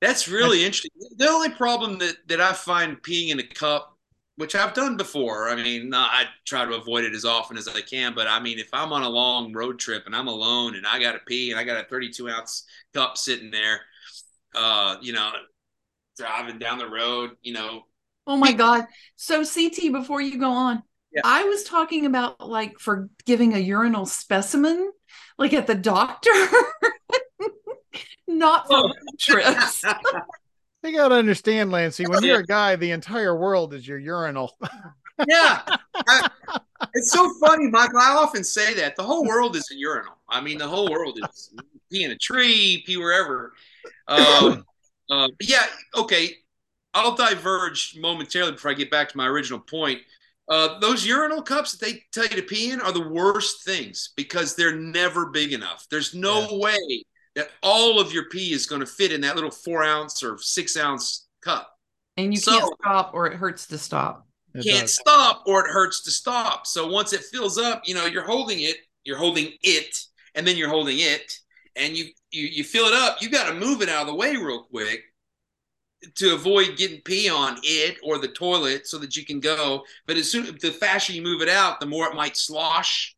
That's 0.00 0.28
really 0.28 0.64
interesting. 0.64 0.90
The 1.16 1.28
only 1.28 1.50
problem 1.50 1.98
that 2.00 2.16
that 2.28 2.40
I 2.40 2.52
find 2.52 3.02
peeing 3.02 3.30
in 3.30 3.40
a 3.40 3.46
cup, 3.46 3.96
which 4.36 4.54
I've 4.54 4.74
done 4.74 4.96
before, 4.96 5.48
I 5.48 5.56
mean, 5.56 5.94
I 5.94 6.26
try 6.44 6.64
to 6.66 6.74
avoid 6.74 7.04
it 7.04 7.14
as 7.14 7.24
often 7.24 7.56
as 7.56 7.68
I 7.68 7.80
can. 7.80 8.14
But 8.14 8.28
I 8.28 8.40
mean, 8.40 8.58
if 8.58 8.68
I'm 8.72 8.92
on 8.92 9.02
a 9.02 9.08
long 9.08 9.52
road 9.52 9.78
trip 9.78 10.04
and 10.06 10.14
I'm 10.14 10.28
alone 10.28 10.76
and 10.76 10.86
I 10.86 11.00
got 11.00 11.12
to 11.12 11.20
pee 11.20 11.50
and 11.52 11.58
I 11.60 11.64
got 11.64 11.82
a 11.84 11.88
32 11.88 12.28
ounce 12.28 12.64
cup 12.92 13.16
sitting 13.16 13.50
there, 13.50 13.80
uh, 14.54 14.96
you 15.02 15.12
know, 15.14 15.32
driving 16.18 16.58
down 16.60 16.78
the 16.78 16.88
road, 16.90 17.32
you 17.42 17.54
know, 17.54 17.86
Oh 18.26 18.36
my 18.36 18.52
God. 18.52 18.86
So, 19.16 19.44
CT, 19.44 19.92
before 19.92 20.20
you 20.20 20.38
go 20.38 20.50
on, 20.52 20.82
Yeah. 21.14 21.20
I 21.24 21.44
was 21.44 21.62
talking 21.64 22.06
about 22.06 22.40
like 22.40 22.78
for 22.80 23.08
giving 23.24 23.54
a 23.54 23.58
urinal 23.58 24.06
specimen, 24.06 24.90
like 25.38 25.52
at 25.52 25.66
the 25.66 25.74
doctor, 25.74 26.30
not 28.28 28.66
for 28.66 28.76
Oh. 28.76 28.82
road 28.88 29.18
trips. 29.18 29.82
You 30.82 30.92
got 30.94 31.08
to 31.08 31.14
understand, 31.14 31.70
Lancy, 31.70 32.04
when 32.06 32.22
you're 32.22 32.40
a 32.40 32.44
guy, 32.44 32.76
the 32.76 32.90
entire 32.90 33.34
world 33.34 33.72
is 33.72 33.88
your 33.88 33.98
urinal. 33.98 34.54
yeah. 35.26 35.62
I- 36.06 36.28
it's 36.92 37.10
so 37.10 37.26
funny, 37.40 37.68
Michael. 37.68 38.00
I 38.00 38.10
often 38.10 38.44
say 38.44 38.74
that 38.74 38.94
the 38.94 39.02
whole 39.02 39.24
world 39.24 39.56
is 39.56 39.66
a 39.72 39.76
urinal. 39.76 40.12
I 40.28 40.42
mean, 40.42 40.58
the 40.58 40.68
whole 40.68 40.90
world 40.90 41.18
is 41.22 41.54
pee 41.90 42.04
in 42.04 42.10
a 42.10 42.18
tree, 42.18 42.82
pee 42.84 42.98
wherever. 42.98 43.54
Um, 44.08 44.66
uh, 45.10 45.28
yeah, 45.40 45.64
okay. 45.96 46.34
I'll 46.92 47.14
diverge 47.16 47.96
momentarily 47.98 48.52
before 48.52 48.70
I 48.70 48.74
get 48.74 48.90
back 48.90 49.08
to 49.08 49.16
my 49.16 49.26
original 49.26 49.60
point. 49.60 50.00
Uh, 50.48 50.78
those 50.80 51.06
urinal 51.06 51.40
cups 51.42 51.72
that 51.72 51.80
they 51.84 52.02
tell 52.12 52.24
you 52.26 52.36
to 52.36 52.42
pee 52.42 52.70
in 52.70 52.80
are 52.80 52.92
the 52.92 53.08
worst 53.08 53.64
things 53.64 54.10
because 54.16 54.54
they're 54.54 54.76
never 54.76 55.26
big 55.30 55.52
enough. 55.52 55.86
There's 55.90 56.14
no 56.14 56.46
way 56.58 57.04
that 57.34 57.50
all 57.62 57.98
of 57.98 58.12
your 58.12 58.28
pee 58.28 58.52
is 58.52 58.66
going 58.66 58.80
to 58.80 58.86
fit 58.86 59.10
in 59.12 59.22
that 59.22 59.34
little 59.36 59.50
four 59.50 59.82
ounce 59.82 60.22
or 60.22 60.36
six 60.38 60.76
ounce 60.76 61.26
cup. 61.42 61.70
and 62.16 62.32
you 62.32 62.38
So- 62.40 62.58
can't 62.58 62.74
stop 62.80 63.10
or 63.14 63.26
it 63.26 63.34
hurts 63.36 63.66
to 63.66 63.78
stop. 63.78 64.26
It 64.54 64.62
can't 64.64 64.82
does. 64.82 64.94
stop 64.94 65.42
or 65.46 65.66
it 65.66 65.70
hurts 65.72 66.02
to 66.02 66.12
stop. 66.12 66.64
So 66.66 66.86
once 66.86 67.12
it 67.12 67.24
fills 67.24 67.58
up, 67.58 67.82
you 67.88 67.94
know, 67.94 68.06
you're 68.06 68.22
holding 68.24 68.60
it, 68.60 68.76
you're 69.02 69.16
holding 69.18 69.52
it, 69.62 69.98
and 70.36 70.46
then 70.46 70.56
you're 70.56 70.68
holding 70.68 70.98
it, 71.00 71.32
and 71.74 71.96
you 71.96 72.04
you 72.30 72.46
you 72.46 72.62
fill 72.64 72.86
it 72.86 72.94
up. 72.94 73.20
You 73.20 73.30
got 73.30 73.48
to 73.48 73.54
move 73.54 73.82
it 73.82 73.88
out 73.88 74.02
of 74.02 74.06
the 74.06 74.14
way 74.14 74.36
real 74.36 74.62
quick 74.62 75.02
to 76.16 76.34
avoid 76.34 76.76
getting 76.76 77.00
pee 77.02 77.28
on 77.28 77.58
it 77.62 77.98
or 78.02 78.18
the 78.18 78.28
toilet, 78.28 78.86
so 78.86 78.98
that 78.98 79.16
you 79.16 79.24
can 79.24 79.40
go. 79.40 79.82
But 80.06 80.16
as 80.16 80.30
soon 80.30 80.44
the 80.60 80.70
faster 80.72 81.12
you 81.12 81.22
move 81.22 81.42
it 81.42 81.48
out, 81.48 81.80
the 81.80 81.86
more 81.86 82.06
it 82.08 82.14
might 82.14 82.36
slosh 82.36 83.14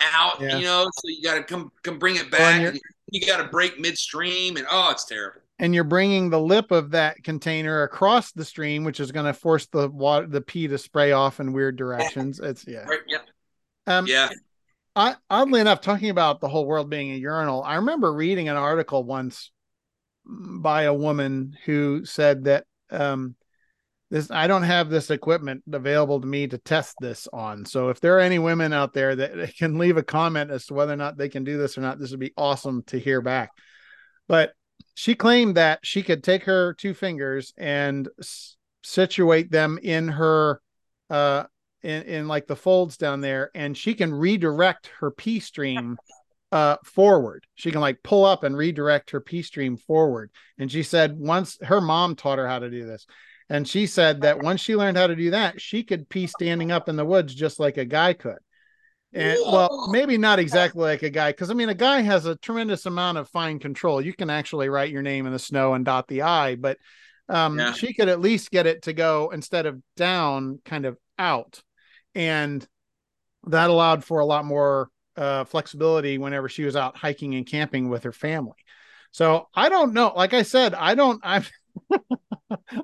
out. 0.00 0.40
Yeah. 0.40 0.58
You 0.58 0.64
know, 0.64 0.84
so 0.84 1.02
you 1.08 1.22
got 1.22 1.34
to 1.34 1.42
come 1.42 1.70
come 1.82 1.98
bring 1.98 2.16
it 2.16 2.30
back. 2.30 2.74
you 3.10 3.26
got 3.26 3.38
to 3.38 3.48
break 3.48 3.78
midstream, 3.80 4.56
and 4.56 4.66
oh, 4.70 4.90
it's 4.90 5.04
terrible. 5.04 5.40
and 5.58 5.74
you're 5.74 5.84
bringing 5.84 6.30
the 6.30 6.40
lip 6.40 6.70
of 6.70 6.90
that 6.92 7.22
container 7.22 7.82
across 7.82 8.32
the 8.32 8.44
stream, 8.44 8.84
which 8.84 9.00
is 9.00 9.12
going 9.12 9.26
to 9.26 9.32
force 9.34 9.66
the 9.66 9.88
water, 9.88 10.26
the 10.26 10.40
pee 10.40 10.68
to 10.68 10.78
spray 10.78 11.12
off 11.12 11.40
in 11.40 11.52
weird 11.52 11.76
directions. 11.76 12.40
It's 12.42 12.66
yeah, 12.66 12.84
Right, 12.84 13.00
yeah. 13.08 13.18
um, 13.86 14.06
Yeah. 14.06 14.30
I, 14.96 15.14
oddly 15.30 15.60
enough, 15.60 15.80
talking 15.80 16.10
about 16.10 16.40
the 16.40 16.48
whole 16.48 16.66
world 16.66 16.90
being 16.90 17.12
a 17.12 17.14
urinal, 17.14 17.62
I 17.62 17.76
remember 17.76 18.12
reading 18.12 18.48
an 18.48 18.56
article 18.56 19.04
once 19.04 19.50
by 20.24 20.82
a 20.82 20.94
woman 20.94 21.56
who 21.64 22.04
said 22.04 22.44
that 22.44 22.64
um, 22.90 23.34
this 24.10 24.30
I 24.30 24.46
don't 24.46 24.64
have 24.64 24.90
this 24.90 25.10
equipment 25.10 25.62
available 25.72 26.20
to 26.20 26.26
me 26.26 26.48
to 26.48 26.58
test 26.58 26.96
this 27.00 27.28
on. 27.32 27.64
So 27.64 27.90
if 27.90 28.00
there 28.00 28.16
are 28.16 28.20
any 28.20 28.38
women 28.38 28.72
out 28.72 28.92
there 28.92 29.14
that 29.16 29.54
can 29.56 29.78
leave 29.78 29.96
a 29.96 30.02
comment 30.02 30.50
as 30.50 30.66
to 30.66 30.74
whether 30.74 30.92
or 30.92 30.96
not 30.96 31.16
they 31.16 31.28
can 31.28 31.44
do 31.44 31.56
this 31.56 31.78
or 31.78 31.80
not, 31.80 31.98
this 31.98 32.10
would 32.10 32.20
be 32.20 32.34
awesome 32.36 32.82
to 32.84 32.98
hear 32.98 33.20
back. 33.20 33.50
But 34.26 34.52
she 34.94 35.14
claimed 35.14 35.56
that 35.56 35.80
she 35.82 36.02
could 36.02 36.24
take 36.24 36.44
her 36.44 36.74
two 36.74 36.94
fingers 36.94 37.54
and 37.56 38.08
s- 38.18 38.56
situate 38.82 39.50
them 39.50 39.78
in 39.82 40.08
her 40.08 40.60
uh 41.08 41.44
in, 41.82 42.02
in 42.02 42.28
like 42.28 42.46
the 42.46 42.56
folds 42.56 42.96
down 42.96 43.20
there 43.20 43.50
and 43.54 43.76
she 43.76 43.94
can 43.94 44.12
redirect 44.12 44.90
her 45.00 45.10
pee 45.10 45.40
stream 45.40 45.96
uh 46.52 46.76
forward. 46.84 47.46
She 47.54 47.70
can 47.70 47.80
like 47.80 48.02
pull 48.02 48.24
up 48.24 48.42
and 48.44 48.56
redirect 48.56 49.10
her 49.10 49.20
pee 49.20 49.42
stream 49.42 49.76
forward. 49.76 50.30
And 50.58 50.70
she 50.70 50.82
said 50.82 51.16
once 51.18 51.58
her 51.62 51.80
mom 51.80 52.16
taught 52.16 52.38
her 52.38 52.48
how 52.48 52.58
to 52.58 52.70
do 52.70 52.86
this. 52.86 53.06
And 53.48 53.66
she 53.66 53.86
said 53.86 54.20
that 54.22 54.42
once 54.42 54.60
she 54.60 54.76
learned 54.76 54.96
how 54.96 55.06
to 55.08 55.16
do 55.16 55.30
that 55.30 55.60
she 55.60 55.82
could 55.84 56.08
pee 56.08 56.26
standing 56.26 56.70
up 56.72 56.88
in 56.88 56.96
the 56.96 57.04
woods 57.04 57.34
just 57.34 57.60
like 57.60 57.76
a 57.76 57.84
guy 57.84 58.12
could. 58.14 58.38
And 59.12 59.38
well 59.44 59.88
maybe 59.90 60.18
not 60.18 60.38
exactly 60.38 60.82
like 60.82 61.02
a 61.02 61.10
guy 61.10 61.30
because 61.32 61.50
i 61.50 61.54
mean 61.54 61.68
a 61.68 61.74
guy 61.74 62.00
has 62.00 62.26
a 62.26 62.36
tremendous 62.36 62.86
amount 62.86 63.18
of 63.18 63.28
fine 63.28 63.58
control. 63.58 64.00
You 64.00 64.12
can 64.14 64.30
actually 64.30 64.68
write 64.68 64.90
your 64.90 65.02
name 65.02 65.26
in 65.26 65.32
the 65.32 65.38
snow 65.38 65.74
and 65.74 65.84
dot 65.84 66.06
the 66.08 66.22
i 66.22 66.54
but 66.54 66.78
um 67.28 67.58
Yeah. 67.58 67.72
she 67.72 67.92
could 67.94 68.08
at 68.08 68.20
least 68.20 68.50
get 68.50 68.66
it 68.66 68.82
to 68.82 68.92
go 68.92 69.30
instead 69.32 69.66
of 69.66 69.80
down 69.96 70.60
kind 70.64 70.84
of 70.84 70.96
out. 71.18 71.62
And 72.14 72.66
that 73.46 73.70
allowed 73.70 74.04
for 74.04 74.20
a 74.20 74.26
lot 74.26 74.44
more 74.44 74.90
uh, 75.16 75.44
flexibility 75.44 76.18
whenever 76.18 76.48
she 76.48 76.64
was 76.64 76.76
out 76.76 76.96
hiking 76.96 77.34
and 77.34 77.46
camping 77.46 77.88
with 77.88 78.04
her 78.04 78.12
family. 78.12 78.56
So 79.12 79.48
I 79.54 79.68
don't 79.68 79.92
know. 79.92 80.12
Like 80.14 80.34
I 80.34 80.42
said, 80.42 80.74
I 80.74 80.94
don't. 80.94 81.20
I'm. 81.24 81.44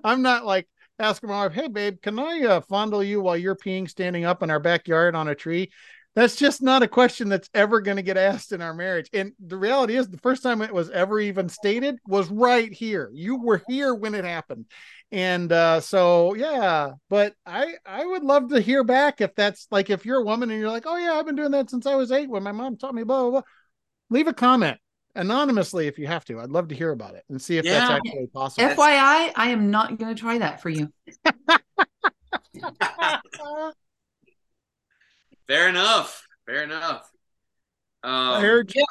I'm 0.04 0.22
not 0.22 0.44
like 0.44 0.68
asking 0.98 1.28
my 1.28 1.44
wife, 1.46 1.52
"Hey, 1.52 1.68
babe, 1.68 2.00
can 2.02 2.18
I 2.18 2.42
uh, 2.44 2.60
fondle 2.60 3.02
you 3.02 3.20
while 3.20 3.36
you're 3.36 3.56
peeing 3.56 3.88
standing 3.88 4.24
up 4.24 4.42
in 4.42 4.50
our 4.50 4.60
backyard 4.60 5.14
on 5.14 5.28
a 5.28 5.34
tree?" 5.34 5.70
That's 6.16 6.34
just 6.34 6.62
not 6.62 6.82
a 6.82 6.88
question 6.88 7.28
that's 7.28 7.50
ever 7.52 7.82
going 7.82 7.98
to 7.98 8.02
get 8.02 8.16
asked 8.16 8.50
in 8.52 8.62
our 8.62 8.72
marriage. 8.72 9.10
And 9.12 9.32
the 9.38 9.58
reality 9.58 9.96
is, 9.96 10.08
the 10.08 10.16
first 10.16 10.42
time 10.42 10.62
it 10.62 10.72
was 10.72 10.88
ever 10.90 11.20
even 11.20 11.50
stated 11.50 11.98
was 12.08 12.30
right 12.30 12.72
here. 12.72 13.10
You 13.12 13.36
were 13.36 13.62
here 13.68 13.94
when 13.94 14.14
it 14.14 14.24
happened 14.24 14.64
and 15.12 15.52
uh 15.52 15.80
so 15.80 16.34
yeah 16.34 16.90
but 17.08 17.32
i 17.46 17.74
i 17.84 18.04
would 18.04 18.24
love 18.24 18.48
to 18.48 18.60
hear 18.60 18.82
back 18.82 19.20
if 19.20 19.32
that's 19.36 19.68
like 19.70 19.88
if 19.88 20.04
you're 20.04 20.20
a 20.20 20.24
woman 20.24 20.50
and 20.50 20.58
you're 20.58 20.68
like 20.68 20.82
oh 20.84 20.96
yeah 20.96 21.12
i've 21.12 21.24
been 21.26 21.36
doing 21.36 21.52
that 21.52 21.70
since 21.70 21.86
i 21.86 21.94
was 21.94 22.10
eight 22.10 22.28
when 22.28 22.42
my 22.42 22.50
mom 22.50 22.76
taught 22.76 22.92
me 22.92 23.04
blah 23.04 23.22
blah 23.22 23.30
blah 23.30 23.42
leave 24.10 24.26
a 24.26 24.32
comment 24.32 24.78
anonymously 25.14 25.86
if 25.86 25.96
you 25.96 26.08
have 26.08 26.24
to 26.24 26.40
i'd 26.40 26.50
love 26.50 26.66
to 26.66 26.74
hear 26.74 26.90
about 26.90 27.14
it 27.14 27.22
and 27.28 27.40
see 27.40 27.56
if 27.56 27.64
that's 27.64 27.88
actually 27.88 28.26
possible 28.34 28.68
FYI, 28.68 29.32
I 29.36 29.50
am 29.50 29.70
not 29.70 29.96
going 29.96 30.12
to 30.12 30.20
try 30.20 30.38
that 30.38 30.60
for 30.60 30.70
you. 30.70 30.92
Fair 35.48 35.68
enough. 35.68 36.26
Fair 36.46 36.64
enough. 36.64 37.08
Um, 38.02 38.12
i 38.12 38.40
heard 38.40 38.72
yeah, 38.74 38.84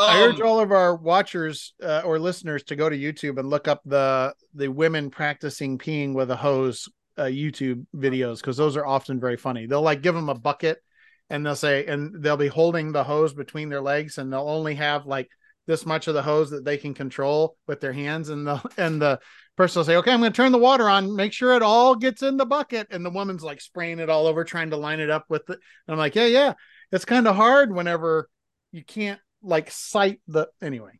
I 0.00 0.22
urge 0.22 0.40
um, 0.40 0.46
all 0.46 0.60
of 0.60 0.72
our 0.72 0.96
watchers 0.96 1.74
uh, 1.82 2.02
or 2.04 2.18
listeners 2.18 2.62
to 2.64 2.76
go 2.76 2.88
to 2.88 2.96
YouTube 2.96 3.38
and 3.38 3.50
look 3.50 3.68
up 3.68 3.82
the 3.84 4.34
the 4.54 4.68
women 4.68 5.10
practicing 5.10 5.78
peeing 5.78 6.14
with 6.14 6.30
a 6.30 6.36
hose 6.36 6.88
uh, 7.18 7.24
YouTube 7.24 7.86
videos 7.94 8.38
because 8.38 8.56
those 8.56 8.76
are 8.76 8.86
often 8.86 9.20
very 9.20 9.36
funny. 9.36 9.66
They'll 9.66 9.82
like 9.82 10.02
give 10.02 10.14
them 10.14 10.28
a 10.28 10.34
bucket 10.34 10.78
and 11.28 11.44
they'll 11.44 11.56
say 11.56 11.86
and 11.86 12.22
they'll 12.22 12.36
be 12.36 12.48
holding 12.48 12.92
the 12.92 13.04
hose 13.04 13.34
between 13.34 13.68
their 13.68 13.80
legs 13.80 14.18
and 14.18 14.32
they'll 14.32 14.48
only 14.48 14.74
have 14.76 15.06
like 15.06 15.28
this 15.66 15.86
much 15.86 16.08
of 16.08 16.14
the 16.14 16.22
hose 16.22 16.50
that 16.50 16.64
they 16.64 16.76
can 16.76 16.94
control 16.94 17.56
with 17.66 17.80
their 17.80 17.92
hands 17.92 18.28
and 18.28 18.46
the 18.46 18.62
and 18.76 19.00
the 19.00 19.20
person 19.56 19.80
will 19.80 19.84
say 19.84 19.96
okay 19.96 20.12
i'm 20.12 20.20
going 20.20 20.32
to 20.32 20.36
turn 20.36 20.52
the 20.52 20.58
water 20.58 20.88
on 20.88 21.14
make 21.14 21.32
sure 21.32 21.54
it 21.54 21.62
all 21.62 21.94
gets 21.94 22.22
in 22.22 22.36
the 22.36 22.46
bucket. 22.46 22.86
And 22.90 23.04
the 23.04 23.10
woman's 23.10 23.42
like 23.42 23.60
spraying 23.60 23.98
it 23.98 24.08
all 24.10 24.26
over 24.26 24.44
trying 24.44 24.70
to 24.70 24.76
line 24.76 25.00
it 25.00 25.10
up 25.10 25.26
with 25.28 25.42
it. 25.50 25.58
And 25.86 25.92
i'm 25.94 25.98
like 25.98 26.14
yeah 26.14 26.26
yeah. 26.26 26.52
It's 26.90 27.04
kind 27.06 27.26
of 27.26 27.36
hard 27.36 27.74
whenever 27.74 28.28
you 28.70 28.84
can't 28.84 29.18
like 29.44 29.70
sight 29.70 30.20
the 30.28 30.46
anyway 30.62 30.92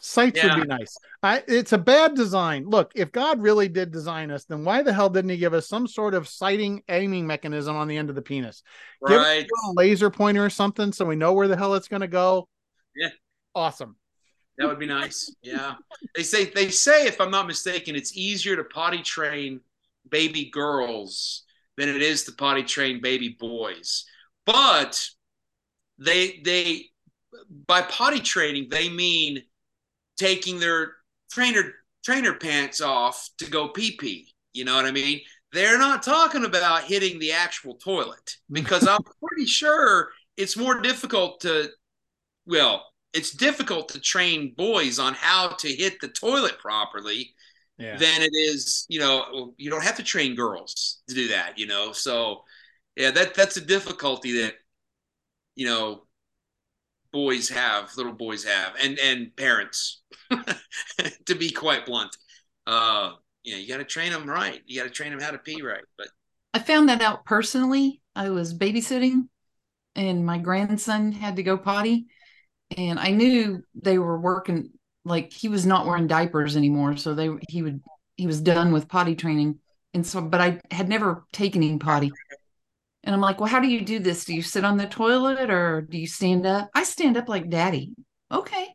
sights 0.00 0.36
Yeah. 0.36 0.56
would 0.56 0.62
be 0.62 0.68
nice. 0.68 0.96
I 1.22 1.44
it's 1.46 1.72
a 1.72 1.78
bad 1.78 2.14
design. 2.16 2.64
Look 2.68 2.90
if 2.96 3.12
god 3.12 3.40
really 3.40 3.68
did 3.68 3.92
design 3.92 4.30
us 4.32 4.44
then 4.46 4.64
why 4.64 4.82
the 4.82 4.92
hell 4.92 5.08
didn't 5.10 5.30
he 5.30 5.36
give 5.36 5.54
us 5.54 5.68
some 5.68 5.86
sort 5.86 6.14
of 6.14 6.26
sighting 6.26 6.82
aiming 6.88 7.26
mechanism 7.26 7.76
on 7.76 7.86
the 7.86 7.96
end 7.96 8.08
of 8.08 8.16
the 8.16 8.22
penis? 8.22 8.62
Give 9.06 9.20
us 9.20 9.44
a 9.44 9.72
laser 9.74 10.10
pointer 10.10 10.44
or 10.44 10.50
something 10.50 10.92
so 10.92 11.04
we 11.04 11.14
know 11.14 11.34
where 11.34 11.46
the 11.46 11.56
hell 11.56 11.74
it's 11.74 11.88
going 11.88 12.00
to 12.00 12.08
go. 12.08 12.48
Yeah. 12.96 13.10
awesome 13.54 13.96
That 14.58 14.66
would 14.66 14.78
be 14.78 14.86
nice. 14.86 15.34
Yeah. 15.42 15.74
They 16.16 16.24
say 16.24 16.46
they 16.46 16.68
say 16.68 17.06
if 17.06 17.20
I'm 17.20 17.30
not 17.30 17.46
mistaken, 17.46 17.94
it's 17.94 18.16
easier 18.16 18.56
to 18.56 18.64
potty 18.64 19.02
train 19.02 19.60
baby 20.10 20.50
girls 20.50 21.44
than 21.76 21.88
it 21.88 22.02
is 22.02 22.24
to 22.24 22.32
potty 22.32 22.64
train 22.64 23.00
baby 23.00 23.36
boys. 23.38 24.04
But 24.44 25.00
they 25.98 26.40
they 26.44 26.86
by 27.66 27.82
potty 27.82 28.20
training 28.20 28.68
they 28.70 28.88
mean 28.88 29.42
taking 30.16 30.58
their 30.58 30.94
trainer 31.30 31.74
trainer 32.04 32.34
pants 32.34 32.80
off 32.80 33.28
to 33.38 33.48
go 33.48 33.68
pee 33.68 33.96
pee. 33.96 34.34
You 34.52 34.64
know 34.64 34.74
what 34.74 34.86
I 34.86 34.90
mean? 34.90 35.20
They're 35.52 35.78
not 35.78 36.02
talking 36.02 36.44
about 36.44 36.84
hitting 36.84 37.20
the 37.20 37.32
actual 37.32 37.74
toilet 37.74 38.36
because 38.50 38.86
I'm 38.88 39.02
pretty 39.24 39.46
sure 39.46 40.10
it's 40.36 40.56
more 40.56 40.80
difficult 40.80 41.40
to 41.42 41.70
well, 42.44 42.87
it's 43.12 43.30
difficult 43.30 43.88
to 43.90 44.00
train 44.00 44.54
boys 44.56 44.98
on 44.98 45.14
how 45.14 45.48
to 45.48 45.68
hit 45.68 46.00
the 46.00 46.08
toilet 46.08 46.58
properly 46.58 47.34
yeah 47.78 47.96
than 47.96 48.22
it 48.22 48.32
is, 48.34 48.86
you 48.88 48.98
know, 48.98 49.54
you 49.56 49.70
don't 49.70 49.84
have 49.84 49.96
to 49.96 50.02
train 50.02 50.34
girls 50.34 51.00
to 51.08 51.14
do 51.14 51.28
that, 51.28 51.58
you 51.58 51.66
know. 51.66 51.92
So 51.92 52.44
yeah, 52.96 53.10
that 53.12 53.34
that's 53.34 53.56
a 53.56 53.60
difficulty 53.60 54.42
that 54.42 54.54
you 55.54 55.66
know 55.66 56.04
boys 57.12 57.48
have, 57.48 57.96
little 57.96 58.12
boys 58.12 58.44
have, 58.44 58.74
and 58.82 58.98
and 58.98 59.34
parents, 59.36 60.02
to 61.26 61.34
be 61.34 61.50
quite 61.50 61.86
blunt. 61.86 62.16
Uh, 62.66 63.12
you 63.44 63.52
know, 63.52 63.58
you 63.58 63.68
got 63.68 63.78
to 63.78 63.84
train 63.84 64.12
them 64.12 64.28
right. 64.28 64.60
You 64.66 64.80
got 64.80 64.88
to 64.88 64.92
train 64.94 65.10
them 65.10 65.20
how 65.20 65.30
to 65.30 65.38
pee 65.38 65.62
right. 65.62 65.84
But 65.96 66.08
I 66.52 66.58
found 66.58 66.88
that 66.88 67.00
out 67.00 67.24
personally. 67.24 68.02
I 68.14 68.30
was 68.30 68.52
babysitting 68.52 69.28
and 69.94 70.24
my 70.24 70.38
grandson 70.38 71.12
had 71.12 71.36
to 71.36 71.42
go 71.42 71.56
potty. 71.56 72.06
And 72.76 72.98
I 72.98 73.10
knew 73.10 73.62
they 73.74 73.98
were 73.98 74.18
working 74.18 74.70
like 75.04 75.32
he 75.32 75.48
was 75.48 75.64
not 75.64 75.86
wearing 75.86 76.06
diapers 76.06 76.56
anymore. 76.56 76.96
So 76.96 77.14
they 77.14 77.30
he 77.48 77.62
would 77.62 77.82
he 78.16 78.26
was 78.26 78.40
done 78.40 78.72
with 78.72 78.88
potty 78.88 79.14
training. 79.14 79.58
And 79.94 80.06
so 80.06 80.20
but 80.20 80.40
I 80.40 80.60
had 80.70 80.88
never 80.88 81.24
taken 81.32 81.62
him 81.62 81.78
potty. 81.78 82.12
And 83.04 83.14
I'm 83.14 83.20
like, 83.20 83.40
well, 83.40 83.48
how 83.48 83.60
do 83.60 83.68
you 83.68 83.80
do 83.80 84.00
this? 84.00 84.24
Do 84.24 84.34
you 84.34 84.42
sit 84.42 84.64
on 84.64 84.76
the 84.76 84.86
toilet 84.86 85.50
or 85.50 85.80
do 85.80 85.96
you 85.96 86.06
stand 86.06 86.44
up? 86.44 86.68
I 86.74 86.84
stand 86.84 87.16
up 87.16 87.28
like 87.28 87.48
daddy. 87.48 87.94
Okay. 88.30 88.68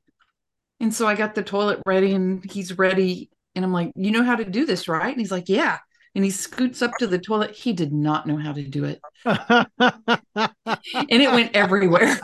And 0.80 0.94
so 0.94 1.08
I 1.08 1.16
got 1.16 1.36
the 1.36 1.44
toilet 1.44 1.82
ready 1.86 2.14
and 2.14 2.44
he's 2.50 2.78
ready. 2.78 3.30
And 3.56 3.64
I'm 3.64 3.72
like, 3.72 3.92
you 3.96 4.12
know 4.12 4.24
how 4.24 4.36
to 4.36 4.46
do 4.46 4.66
this, 4.66 4.88
right? 4.88 5.12
And 5.12 5.20
he's 5.20 5.32
like, 5.32 5.50
yeah 5.50 5.78
and 6.16 6.24
he 6.24 6.32
scoots 6.32 6.82
up 6.82 6.92
to 7.00 7.08
the 7.08 7.20
toilet. 7.20 7.52
He 7.52 7.74
did 7.74 7.92
not 7.92 8.28
know 8.28 8.38
how 8.38 8.54
to 8.54 8.64
do 8.64 8.86
it. 8.86 9.02
And 10.36 11.22
it 11.22 11.32
went 11.32 11.56
everywhere. 11.56 12.20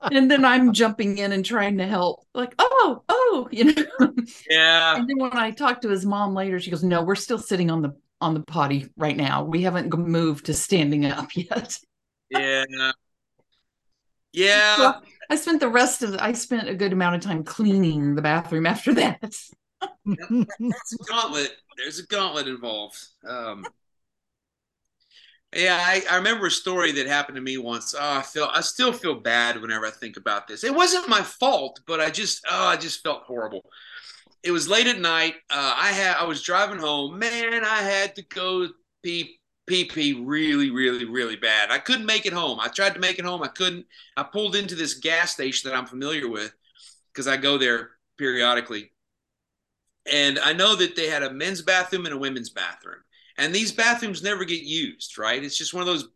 And 0.00 0.30
then 0.30 0.44
I'm 0.44 0.72
jumping 0.72 1.18
in 1.18 1.32
and 1.32 1.44
trying 1.44 1.78
to 1.78 1.86
help. 1.86 2.24
Like, 2.34 2.54
oh, 2.58 3.02
oh, 3.08 3.48
you 3.50 3.74
know. 3.74 4.12
yeah, 4.50 4.96
and 4.96 5.08
then 5.08 5.18
when 5.18 5.36
I 5.36 5.50
talked 5.50 5.82
to 5.82 5.88
his 5.88 6.06
mom 6.06 6.34
later, 6.34 6.60
she 6.60 6.70
goes, 6.70 6.84
No, 6.84 7.02
we're 7.02 7.14
still 7.14 7.38
sitting 7.38 7.70
on 7.70 7.82
the 7.82 7.96
on 8.20 8.34
the 8.34 8.40
potty 8.40 8.88
right 8.96 9.16
now. 9.16 9.44
We 9.44 9.62
haven't 9.62 9.96
moved 9.96 10.46
to 10.46 10.54
standing 10.54 11.06
up 11.06 11.28
yet. 11.36 11.78
yeah, 12.30 12.64
yeah. 14.32 14.76
So 14.76 14.94
I 15.30 15.36
spent 15.36 15.60
the 15.60 15.68
rest 15.68 16.02
of 16.02 16.12
the, 16.12 16.22
I 16.22 16.32
spent 16.32 16.68
a 16.68 16.74
good 16.74 16.92
amount 16.92 17.16
of 17.16 17.20
time 17.22 17.44
cleaning 17.44 18.14
the 18.14 18.22
bathroom 18.22 18.66
after 18.66 18.94
that. 18.94 19.18
There's 19.20 19.52
a 20.08 21.04
gauntlet. 21.08 21.56
There's 21.76 21.98
a 21.98 22.06
gauntlet 22.06 22.48
involved. 22.48 22.98
Um, 23.28 23.64
yeah, 25.54 25.78
I, 25.80 26.02
I 26.10 26.16
remember 26.16 26.46
a 26.46 26.50
story 26.50 26.92
that 26.92 27.06
happened 27.06 27.36
to 27.36 27.42
me 27.42 27.56
once. 27.58 27.94
Oh, 27.94 28.00
I 28.00 28.22
feel 28.22 28.48
I 28.52 28.60
still 28.60 28.92
feel 28.92 29.14
bad 29.14 29.60
whenever 29.60 29.86
I 29.86 29.90
think 29.90 30.16
about 30.16 30.48
this. 30.48 30.64
It 30.64 30.74
wasn't 30.74 31.08
my 31.08 31.22
fault, 31.22 31.80
but 31.86 32.00
I 32.00 32.10
just 32.10 32.44
oh, 32.50 32.66
I 32.66 32.76
just 32.76 33.02
felt 33.02 33.22
horrible. 33.24 33.62
It 34.42 34.50
was 34.52 34.68
late 34.68 34.86
at 34.86 35.00
night. 35.00 35.34
Uh, 35.50 35.74
I 35.76 35.88
had 35.92 36.16
I 36.16 36.24
was 36.24 36.42
driving 36.42 36.78
home. 36.78 37.18
Man, 37.18 37.64
I 37.64 37.82
had 37.82 38.14
to 38.16 38.22
go 38.22 38.68
pee 39.02 39.40
pee 39.66 39.84
pee 39.86 40.12
really, 40.14 40.70
really, 40.70 41.04
really 41.04 41.36
bad. 41.36 41.70
I 41.70 41.78
couldn't 41.78 42.06
make 42.06 42.26
it 42.26 42.32
home. 42.32 42.60
I 42.60 42.68
tried 42.68 42.94
to 42.94 43.00
make 43.00 43.18
it 43.18 43.24
home. 43.24 43.42
I 43.42 43.48
couldn't. 43.48 43.86
I 44.16 44.24
pulled 44.24 44.56
into 44.56 44.74
this 44.74 44.94
gas 44.94 45.32
station 45.32 45.70
that 45.70 45.76
I'm 45.76 45.86
familiar 45.86 46.28
with 46.28 46.52
because 47.12 47.26
I 47.28 47.36
go 47.36 47.58
there 47.58 47.90
periodically 48.18 48.92
and 50.10 50.38
I 50.38 50.52
know 50.52 50.76
that 50.76 50.96
they 50.96 51.08
had 51.08 51.22
a 51.22 51.32
men's 51.32 51.62
bathroom 51.62 52.06
and 52.06 52.14
a 52.14 52.18
women's 52.18 52.50
bathroom, 52.50 53.00
and 53.38 53.54
these 53.54 53.72
bathrooms 53.72 54.22
never 54.22 54.44
get 54.44 54.62
used. 54.62 55.18
Right? 55.18 55.42
It's 55.42 55.58
just 55.58 55.74
one 55.74 55.82
of 55.82 55.86
those, 55.86 56.08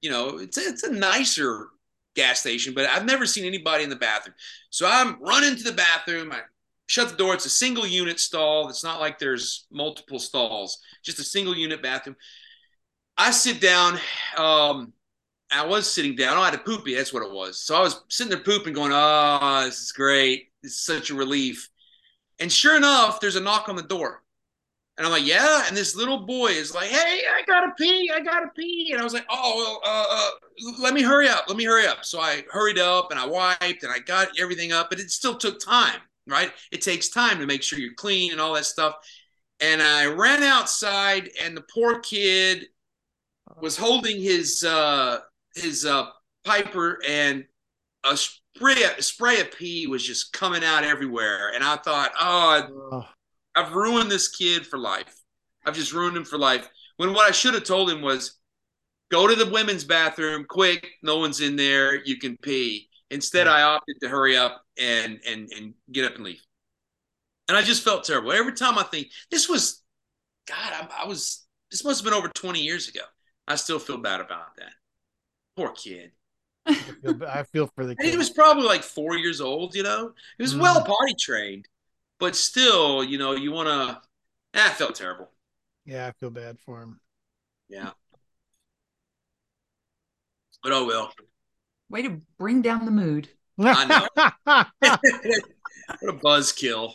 you 0.00 0.10
know, 0.10 0.38
it's 0.38 0.58
a, 0.58 0.62
it's 0.62 0.82
a 0.82 0.92
nicer 0.92 1.68
gas 2.14 2.40
station, 2.40 2.74
but 2.74 2.86
I've 2.86 3.04
never 3.04 3.26
seen 3.26 3.44
anybody 3.44 3.84
in 3.84 3.90
the 3.90 3.96
bathroom. 3.96 4.34
So 4.70 4.88
I'm 4.90 5.20
running 5.22 5.56
to 5.56 5.64
the 5.64 5.72
bathroom. 5.72 6.32
I 6.32 6.40
shut 6.86 7.10
the 7.10 7.16
door. 7.16 7.34
It's 7.34 7.46
a 7.46 7.50
single 7.50 7.86
unit 7.86 8.18
stall. 8.18 8.68
It's 8.68 8.84
not 8.84 9.00
like 9.00 9.18
there's 9.18 9.66
multiple 9.70 10.18
stalls, 10.18 10.78
just 11.02 11.18
a 11.18 11.24
single 11.24 11.56
unit 11.56 11.82
bathroom. 11.82 12.16
I 13.16 13.30
sit 13.30 13.60
down. 13.60 13.98
Um, 14.36 14.92
I 15.50 15.64
was 15.64 15.90
sitting 15.90 16.16
down. 16.16 16.36
Oh, 16.36 16.40
I 16.40 16.46
had 16.46 16.54
a 16.54 16.58
poopy. 16.58 16.94
That's 16.94 17.12
what 17.12 17.22
it 17.22 17.32
was. 17.32 17.60
So 17.60 17.76
I 17.76 17.80
was 17.80 18.02
sitting 18.08 18.30
there 18.30 18.42
pooping, 18.42 18.74
going, 18.74 18.92
"Oh, 18.92 19.62
this 19.64 19.80
is 19.80 19.92
great. 19.92 20.48
Is 20.62 20.80
such 20.80 21.10
a 21.10 21.14
relief." 21.14 21.70
And 22.38 22.52
sure 22.52 22.76
enough, 22.76 23.20
there's 23.20 23.36
a 23.36 23.40
knock 23.40 23.68
on 23.68 23.76
the 23.76 23.82
door, 23.82 24.22
and 24.96 25.06
I'm 25.06 25.12
like, 25.12 25.26
"Yeah." 25.26 25.64
And 25.68 25.76
this 25.76 25.94
little 25.94 26.18
boy 26.26 26.48
is 26.48 26.74
like, 26.74 26.88
"Hey, 26.88 27.22
I 27.28 27.42
gotta 27.46 27.72
pee. 27.78 28.10
I 28.14 28.20
gotta 28.20 28.48
pee." 28.56 28.90
And 28.92 29.00
I 29.00 29.04
was 29.04 29.12
like, 29.12 29.26
"Oh, 29.30 29.80
uh, 29.84 30.06
uh, 30.10 30.72
let 30.80 30.94
me 30.94 31.02
hurry 31.02 31.28
up. 31.28 31.44
Let 31.48 31.56
me 31.56 31.64
hurry 31.64 31.86
up." 31.86 32.04
So 32.04 32.20
I 32.20 32.44
hurried 32.50 32.78
up 32.78 33.10
and 33.10 33.20
I 33.20 33.26
wiped 33.26 33.82
and 33.82 33.92
I 33.92 33.98
got 33.98 34.28
everything 34.38 34.72
up, 34.72 34.90
but 34.90 35.00
it 35.00 35.10
still 35.10 35.36
took 35.36 35.60
time, 35.60 36.00
right? 36.26 36.52
It 36.72 36.82
takes 36.82 37.08
time 37.08 37.38
to 37.40 37.46
make 37.46 37.62
sure 37.62 37.78
you're 37.78 37.94
clean 37.94 38.32
and 38.32 38.40
all 38.40 38.54
that 38.54 38.64
stuff. 38.66 38.94
And 39.60 39.82
I 39.82 40.06
ran 40.06 40.42
outside, 40.42 41.30
and 41.42 41.56
the 41.56 41.64
poor 41.72 42.00
kid 42.00 42.66
was 43.60 43.76
holding 43.76 44.20
his 44.20 44.64
uh, 44.64 45.20
his 45.54 45.84
uh, 45.86 46.06
Piper, 46.44 47.00
and 47.06 47.44
a 48.04 48.16
spray 48.16 48.82
a 48.84 49.02
spray 49.02 49.40
of 49.40 49.50
pee 49.52 49.86
was 49.86 50.04
just 50.06 50.32
coming 50.32 50.64
out 50.64 50.84
everywhere. 50.84 51.52
And 51.54 51.64
I 51.64 51.76
thought, 51.76 52.12
oh, 52.20 53.06
I've 53.56 53.72
ruined 53.72 54.10
this 54.10 54.28
kid 54.28 54.66
for 54.66 54.78
life. 54.78 55.14
I've 55.64 55.74
just 55.74 55.92
ruined 55.92 56.16
him 56.16 56.24
for 56.24 56.38
life. 56.38 56.68
When 56.98 57.12
what 57.12 57.28
I 57.28 57.32
should 57.32 57.54
have 57.54 57.64
told 57.64 57.90
him 57.90 58.02
was, 58.02 58.38
go 59.10 59.26
to 59.26 59.34
the 59.34 59.50
women's 59.50 59.84
bathroom 59.84 60.44
quick. 60.48 60.86
No 61.02 61.18
one's 61.18 61.40
in 61.40 61.56
there. 61.56 62.04
You 62.04 62.18
can 62.18 62.36
pee. 62.36 62.88
Instead, 63.10 63.46
I 63.46 63.62
opted 63.62 63.96
to 64.00 64.08
hurry 64.08 64.36
up 64.36 64.62
and 64.78 65.20
and 65.26 65.48
and 65.56 65.74
get 65.92 66.04
up 66.04 66.16
and 66.16 66.24
leave. 66.24 66.42
And 67.48 67.56
I 67.56 67.62
just 67.62 67.84
felt 67.84 68.04
terrible. 68.04 68.32
Every 68.32 68.52
time 68.52 68.78
I 68.78 68.82
think 68.82 69.08
this 69.30 69.48
was, 69.48 69.82
God, 70.48 70.72
I, 70.72 71.04
I 71.04 71.06
was. 71.06 71.44
This 71.70 71.84
must 71.84 72.00
have 72.00 72.04
been 72.04 72.18
over 72.18 72.28
20 72.28 72.60
years 72.60 72.88
ago. 72.88 73.00
I 73.48 73.56
still 73.56 73.78
feel 73.78 73.98
bad 73.98 74.20
about 74.20 74.56
that. 74.58 74.72
Poor 75.56 75.70
kid. 75.70 76.12
I 76.66 77.44
feel, 77.52 77.68
for 77.74 77.86
the 77.86 77.94
kid. 77.94 78.04
And 78.04 78.10
he 78.10 78.16
was 78.16 78.30
probably 78.30 78.64
like 78.64 78.82
four 78.82 79.16
years 79.16 79.40
old, 79.40 79.74
you 79.74 79.82
know. 79.82 80.12
He 80.36 80.42
was 80.42 80.54
mm. 80.54 80.60
well 80.60 80.84
potty 80.84 81.14
trained, 81.18 81.66
but 82.18 82.36
still, 82.36 83.04
you 83.04 83.18
know, 83.18 83.32
you 83.32 83.52
want 83.52 83.68
to. 83.68 84.00
Ah, 84.54 84.74
felt 84.76 84.94
terrible. 84.94 85.30
Yeah, 85.84 86.06
I 86.06 86.12
feel 86.12 86.30
bad 86.30 86.58
for 86.60 86.80
him. 86.82 87.00
Yeah. 87.68 87.90
But 90.62 90.72
oh 90.72 90.86
well. 90.86 91.12
Way 91.88 92.02
to 92.02 92.20
bring 92.38 92.62
down 92.62 92.84
the 92.84 92.90
mood. 92.90 93.28
I 93.58 93.84
know. 93.84 94.08
what 96.00 96.14
a 96.14 96.18
buzzkill. 96.18 96.94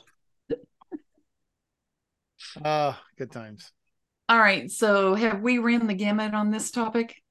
Uh, 2.64 2.94
good 3.18 3.32
times. 3.32 3.72
All 4.28 4.40
right. 4.40 4.70
So 4.70 5.16
have 5.16 5.42
we 5.42 5.58
ran 5.58 5.88
the 5.88 5.94
gamut 5.94 6.34
on 6.34 6.52
this 6.52 6.72
topic? 6.72 7.22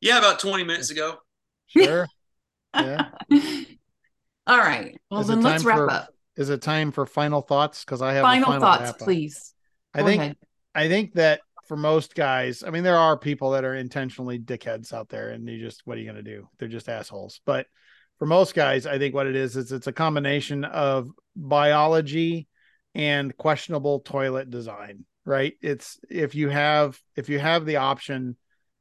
Yeah, 0.00 0.18
about 0.18 0.38
20 0.38 0.64
minutes 0.64 0.90
ago. 0.90 1.18
Sure. 1.66 2.06
yeah. 2.74 3.08
All 4.46 4.58
right. 4.58 4.98
Well, 5.10 5.20
is 5.20 5.26
then 5.26 5.42
let's 5.42 5.64
wrap 5.64 5.78
for, 5.78 5.90
up. 5.90 6.08
Is 6.38 6.50
it 6.50 6.62
time 6.62 6.92
for 6.92 7.04
final 7.04 7.42
thoughts? 7.42 7.84
Because 7.84 8.00
I 8.00 8.14
have 8.14 8.22
final, 8.22 8.46
final 8.46 8.60
thoughts, 8.60 8.92
please. 9.02 9.54
I 9.92 10.02
think 10.02 10.22
ahead. 10.22 10.36
I 10.74 10.88
think 10.88 11.14
that 11.14 11.40
for 11.66 11.76
most 11.76 12.14
guys, 12.14 12.62
I 12.62 12.70
mean, 12.70 12.84
there 12.84 12.96
are 12.96 13.18
people 13.18 13.50
that 13.50 13.64
are 13.64 13.74
intentionally 13.74 14.38
dickheads 14.38 14.92
out 14.94 15.10
there, 15.10 15.30
and 15.30 15.46
you 15.46 15.58
just 15.60 15.82
what 15.84 15.98
are 15.98 16.00
you 16.00 16.10
going 16.10 16.24
to 16.24 16.30
do? 16.30 16.48
They're 16.58 16.68
just 16.68 16.88
assholes. 16.88 17.40
But 17.44 17.66
for 18.18 18.26
most 18.26 18.54
guys, 18.54 18.86
I 18.86 18.98
think 18.98 19.14
what 19.14 19.26
it 19.26 19.36
is 19.36 19.56
is 19.56 19.72
it's 19.72 19.86
a 19.86 19.92
combination 19.92 20.64
of 20.64 21.10
biology 21.36 22.48
and 22.94 23.36
questionable 23.36 24.00
toilet 24.00 24.50
design 24.50 25.04
right 25.28 25.54
it's 25.60 26.00
if 26.10 26.34
you 26.34 26.48
have 26.48 26.98
if 27.16 27.28
you 27.28 27.38
have 27.38 27.66
the 27.66 27.76
option 27.76 28.36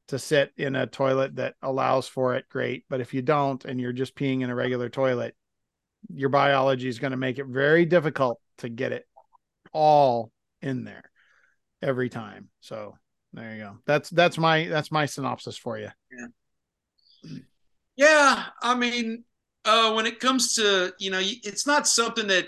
to 0.07 0.17
sit 0.17 0.51
in 0.55 0.75
a 0.75 0.87
toilet 0.87 1.35
that 1.35 1.55
allows 1.61 2.07
for 2.07 2.35
it 2.35 2.47
great 2.49 2.85
but 2.89 3.01
if 3.01 3.13
you 3.13 3.21
don't 3.21 3.65
and 3.65 3.81
you're 3.81 3.91
just 3.91 4.15
peeing 4.15 4.41
in 4.41 4.49
a 4.49 4.55
regular 4.55 4.87
toilet 4.87 5.35
your 6.13 6.29
biology 6.29 6.87
is 6.87 6.99
going 6.99 7.11
to 7.11 7.17
make 7.17 7.39
it 7.39 7.45
very 7.45 7.85
difficult 7.85 8.39
to 8.59 8.69
get 8.69 8.91
it 8.91 9.05
all 9.73 10.31
in 10.61 10.83
there 10.83 11.03
every 11.81 12.09
time. 12.09 12.49
So 12.61 12.97
there 13.33 13.53
you 13.53 13.63
go. 13.63 13.77
That's 13.85 14.09
that's 14.09 14.37
my 14.37 14.67
that's 14.67 14.91
my 14.91 15.05
synopsis 15.05 15.57
for 15.57 15.77
you. 15.77 15.89
Yeah 16.11 16.27
yeah 17.97 18.45
i 18.61 18.75
mean 18.75 19.23
uh 19.65 19.91
when 19.93 20.05
it 20.05 20.19
comes 20.19 20.53
to 20.53 20.93
you 20.99 21.11
know 21.11 21.19
it's 21.21 21.67
not 21.67 21.87
something 21.87 22.27
that 22.27 22.47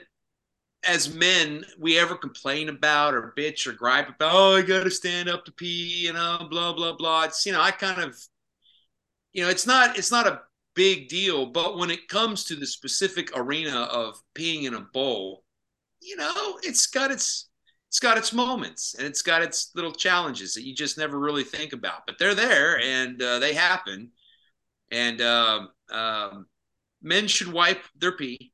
as 0.88 1.14
men 1.14 1.66
we 1.78 2.00
ever 2.00 2.16
complain 2.16 2.70
about 2.70 3.14
or 3.14 3.34
bitch 3.38 3.68
or 3.68 3.74
gripe 3.74 4.08
about 4.08 4.32
oh 4.34 4.56
i 4.56 4.62
gotta 4.62 4.90
stand 4.90 5.28
up 5.28 5.44
to 5.44 5.52
pee 5.52 6.06
you 6.06 6.14
know 6.14 6.48
blah 6.50 6.72
blah 6.72 6.96
blah. 6.96 7.24
It's 7.24 7.46
you 7.46 7.52
know 7.52 7.62
i 7.62 7.72
kind 7.72 8.02
of 8.02 8.16
you 9.34 9.44
know 9.44 9.50
it's 9.50 9.68
not 9.68 9.98
it's 9.98 10.12
not 10.12 10.28
a 10.28 10.42
big 10.75 11.08
deal 11.08 11.45
but 11.45 11.77
when 11.77 11.89
it 11.89 12.08
comes 12.08 12.43
to 12.43 12.55
the 12.55 12.65
specific 12.65 13.36
arena 13.38 13.82
of 13.91 14.21
peeing 14.36 14.63
in 14.63 14.73
a 14.75 14.88
bowl 14.93 15.43
you 16.01 16.15
know 16.15 16.58
it's 16.63 16.88
got 16.88 17.12
its 17.12 17.49
it's 17.89 17.99
got 17.99 18.17
its 18.17 18.32
moments 18.32 18.95
and 18.97 19.08
it's 19.08 19.21
got 19.21 19.41
its 19.41 19.71
little 19.75 19.91
challenges 19.91 20.53
that 20.53 20.63
you 20.63 20.73
just 20.73 20.97
never 20.97 21.19
really 21.19 21.43
think 21.43 21.73
about 21.73 22.01
but 22.05 22.17
they're 22.19 22.36
there 22.36 22.79
and 22.79 23.21
uh, 23.21 23.39
they 23.39 23.53
happen 23.53 24.12
and 24.91 25.21
uh, 25.21 25.62
um, 25.91 26.45
men 27.01 27.27
should 27.27 27.51
wipe 27.51 27.84
their 27.97 28.15
pee 28.15 28.53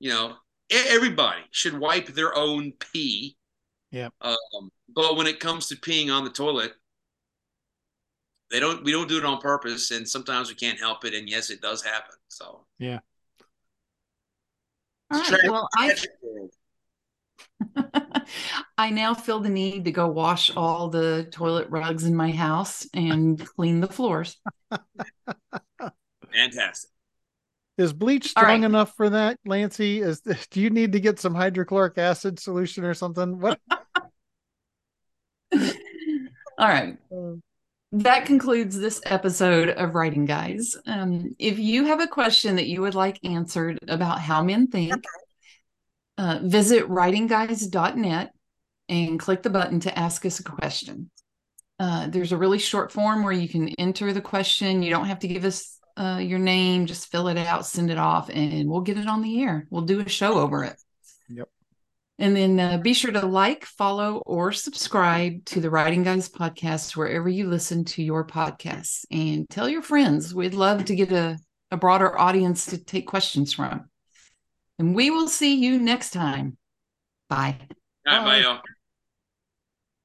you 0.00 0.10
know 0.10 0.34
everybody 0.70 1.42
should 1.50 1.78
wipe 1.78 2.08
their 2.08 2.36
own 2.36 2.72
pee. 2.92 3.36
Yeah. 3.90 4.08
Um, 4.20 4.70
but 4.94 5.16
when 5.16 5.26
it 5.26 5.40
comes 5.40 5.68
to 5.68 5.76
peeing 5.76 6.14
on 6.14 6.24
the 6.24 6.30
toilet, 6.30 6.72
they 8.50 8.60
don't. 8.60 8.84
We 8.84 8.92
don't 8.92 9.08
do 9.08 9.18
it 9.18 9.24
on 9.24 9.38
purpose, 9.40 9.90
and 9.90 10.08
sometimes 10.08 10.48
we 10.48 10.54
can't 10.54 10.78
help 10.78 11.04
it. 11.04 11.14
And 11.14 11.28
yes, 11.28 11.50
it 11.50 11.60
does 11.60 11.82
happen. 11.82 12.14
So 12.28 12.66
yeah. 12.78 13.00
All 15.10 15.20
right. 15.20 15.40
Well, 15.44 15.68
I. 15.76 15.94
I 18.78 18.90
now 18.90 19.14
feel 19.14 19.40
the 19.40 19.48
need 19.48 19.84
to 19.84 19.92
go 19.92 20.08
wash 20.08 20.54
all 20.56 20.88
the 20.88 21.28
toilet 21.30 21.68
rugs 21.70 22.04
in 22.04 22.14
my 22.14 22.30
house 22.30 22.86
and 22.94 23.44
clean 23.56 23.80
the 23.80 23.88
floors. 23.88 24.36
Fantastic. 26.32 26.90
Is 27.76 27.92
bleach 27.92 28.28
strong 28.28 28.60
right. 28.60 28.64
enough 28.64 28.94
for 28.96 29.10
that, 29.10 29.38
Lancy? 29.44 30.00
Is 30.00 30.20
do 30.50 30.60
you 30.60 30.70
need 30.70 30.92
to 30.92 31.00
get 31.00 31.18
some 31.18 31.34
hydrochloric 31.34 31.98
acid 31.98 32.38
solution 32.38 32.84
or 32.84 32.94
something? 32.94 33.40
What? 33.40 33.60
All 35.52 36.68
right. 36.68 36.96
Uh, 37.12 37.34
That 37.98 38.26
concludes 38.26 38.76
this 38.76 39.00
episode 39.04 39.68
of 39.68 39.94
Writing 39.94 40.24
Guys. 40.24 40.74
Um, 40.84 41.36
if 41.38 41.60
you 41.60 41.84
have 41.84 42.00
a 42.00 42.08
question 42.08 42.56
that 42.56 42.66
you 42.66 42.80
would 42.80 42.96
like 42.96 43.20
answered 43.22 43.78
about 43.86 44.18
how 44.18 44.42
men 44.42 44.66
think, 44.66 45.04
uh, 46.18 46.40
visit 46.42 46.88
writingguys.net 46.88 48.32
and 48.88 49.20
click 49.20 49.44
the 49.44 49.50
button 49.50 49.78
to 49.78 49.96
ask 49.96 50.26
us 50.26 50.40
a 50.40 50.42
question. 50.42 51.08
Uh, 51.78 52.08
there's 52.08 52.32
a 52.32 52.36
really 52.36 52.58
short 52.58 52.90
form 52.90 53.22
where 53.22 53.32
you 53.32 53.48
can 53.48 53.68
enter 53.78 54.12
the 54.12 54.20
question. 54.20 54.82
You 54.82 54.90
don't 54.90 55.06
have 55.06 55.20
to 55.20 55.28
give 55.28 55.44
us 55.44 55.78
uh, 55.96 56.18
your 56.20 56.40
name, 56.40 56.86
just 56.86 57.12
fill 57.12 57.28
it 57.28 57.38
out, 57.38 57.64
send 57.64 57.92
it 57.92 57.98
off, 57.98 58.28
and 58.28 58.68
we'll 58.68 58.80
get 58.80 58.98
it 58.98 59.06
on 59.06 59.22
the 59.22 59.40
air. 59.40 59.68
We'll 59.70 59.82
do 59.82 60.00
a 60.00 60.08
show 60.08 60.40
over 60.40 60.64
it. 60.64 60.74
Yep. 62.18 62.26
And 62.26 62.36
then 62.36 62.60
uh, 62.60 62.78
be 62.78 62.94
sure 62.94 63.12
to 63.12 63.26
like, 63.26 63.64
follow, 63.64 64.22
or 64.26 64.52
subscribe 64.52 65.44
to 65.46 65.60
the 65.60 65.70
Writing 65.70 66.02
Guys 66.02 66.28
podcast 66.28 66.96
wherever 66.96 67.28
you 67.28 67.48
listen 67.48 67.84
to 67.86 68.02
your 68.02 68.26
podcasts 68.26 69.04
and 69.10 69.48
tell 69.50 69.68
your 69.68 69.82
friends. 69.82 70.34
We'd 70.34 70.54
love 70.54 70.84
to 70.86 70.94
get 70.94 71.12
a, 71.12 71.38
a 71.70 71.76
broader 71.76 72.18
audience 72.18 72.66
to 72.66 72.78
take 72.82 73.06
questions 73.06 73.52
from. 73.52 73.90
And 74.78 74.94
we 74.94 75.10
will 75.10 75.28
see 75.28 75.56
you 75.56 75.78
next 75.78 76.10
time. 76.10 76.56
Bye. 77.28 77.56
Bye, 78.04 78.24
bye 78.24 78.38
y'all. 78.40 78.60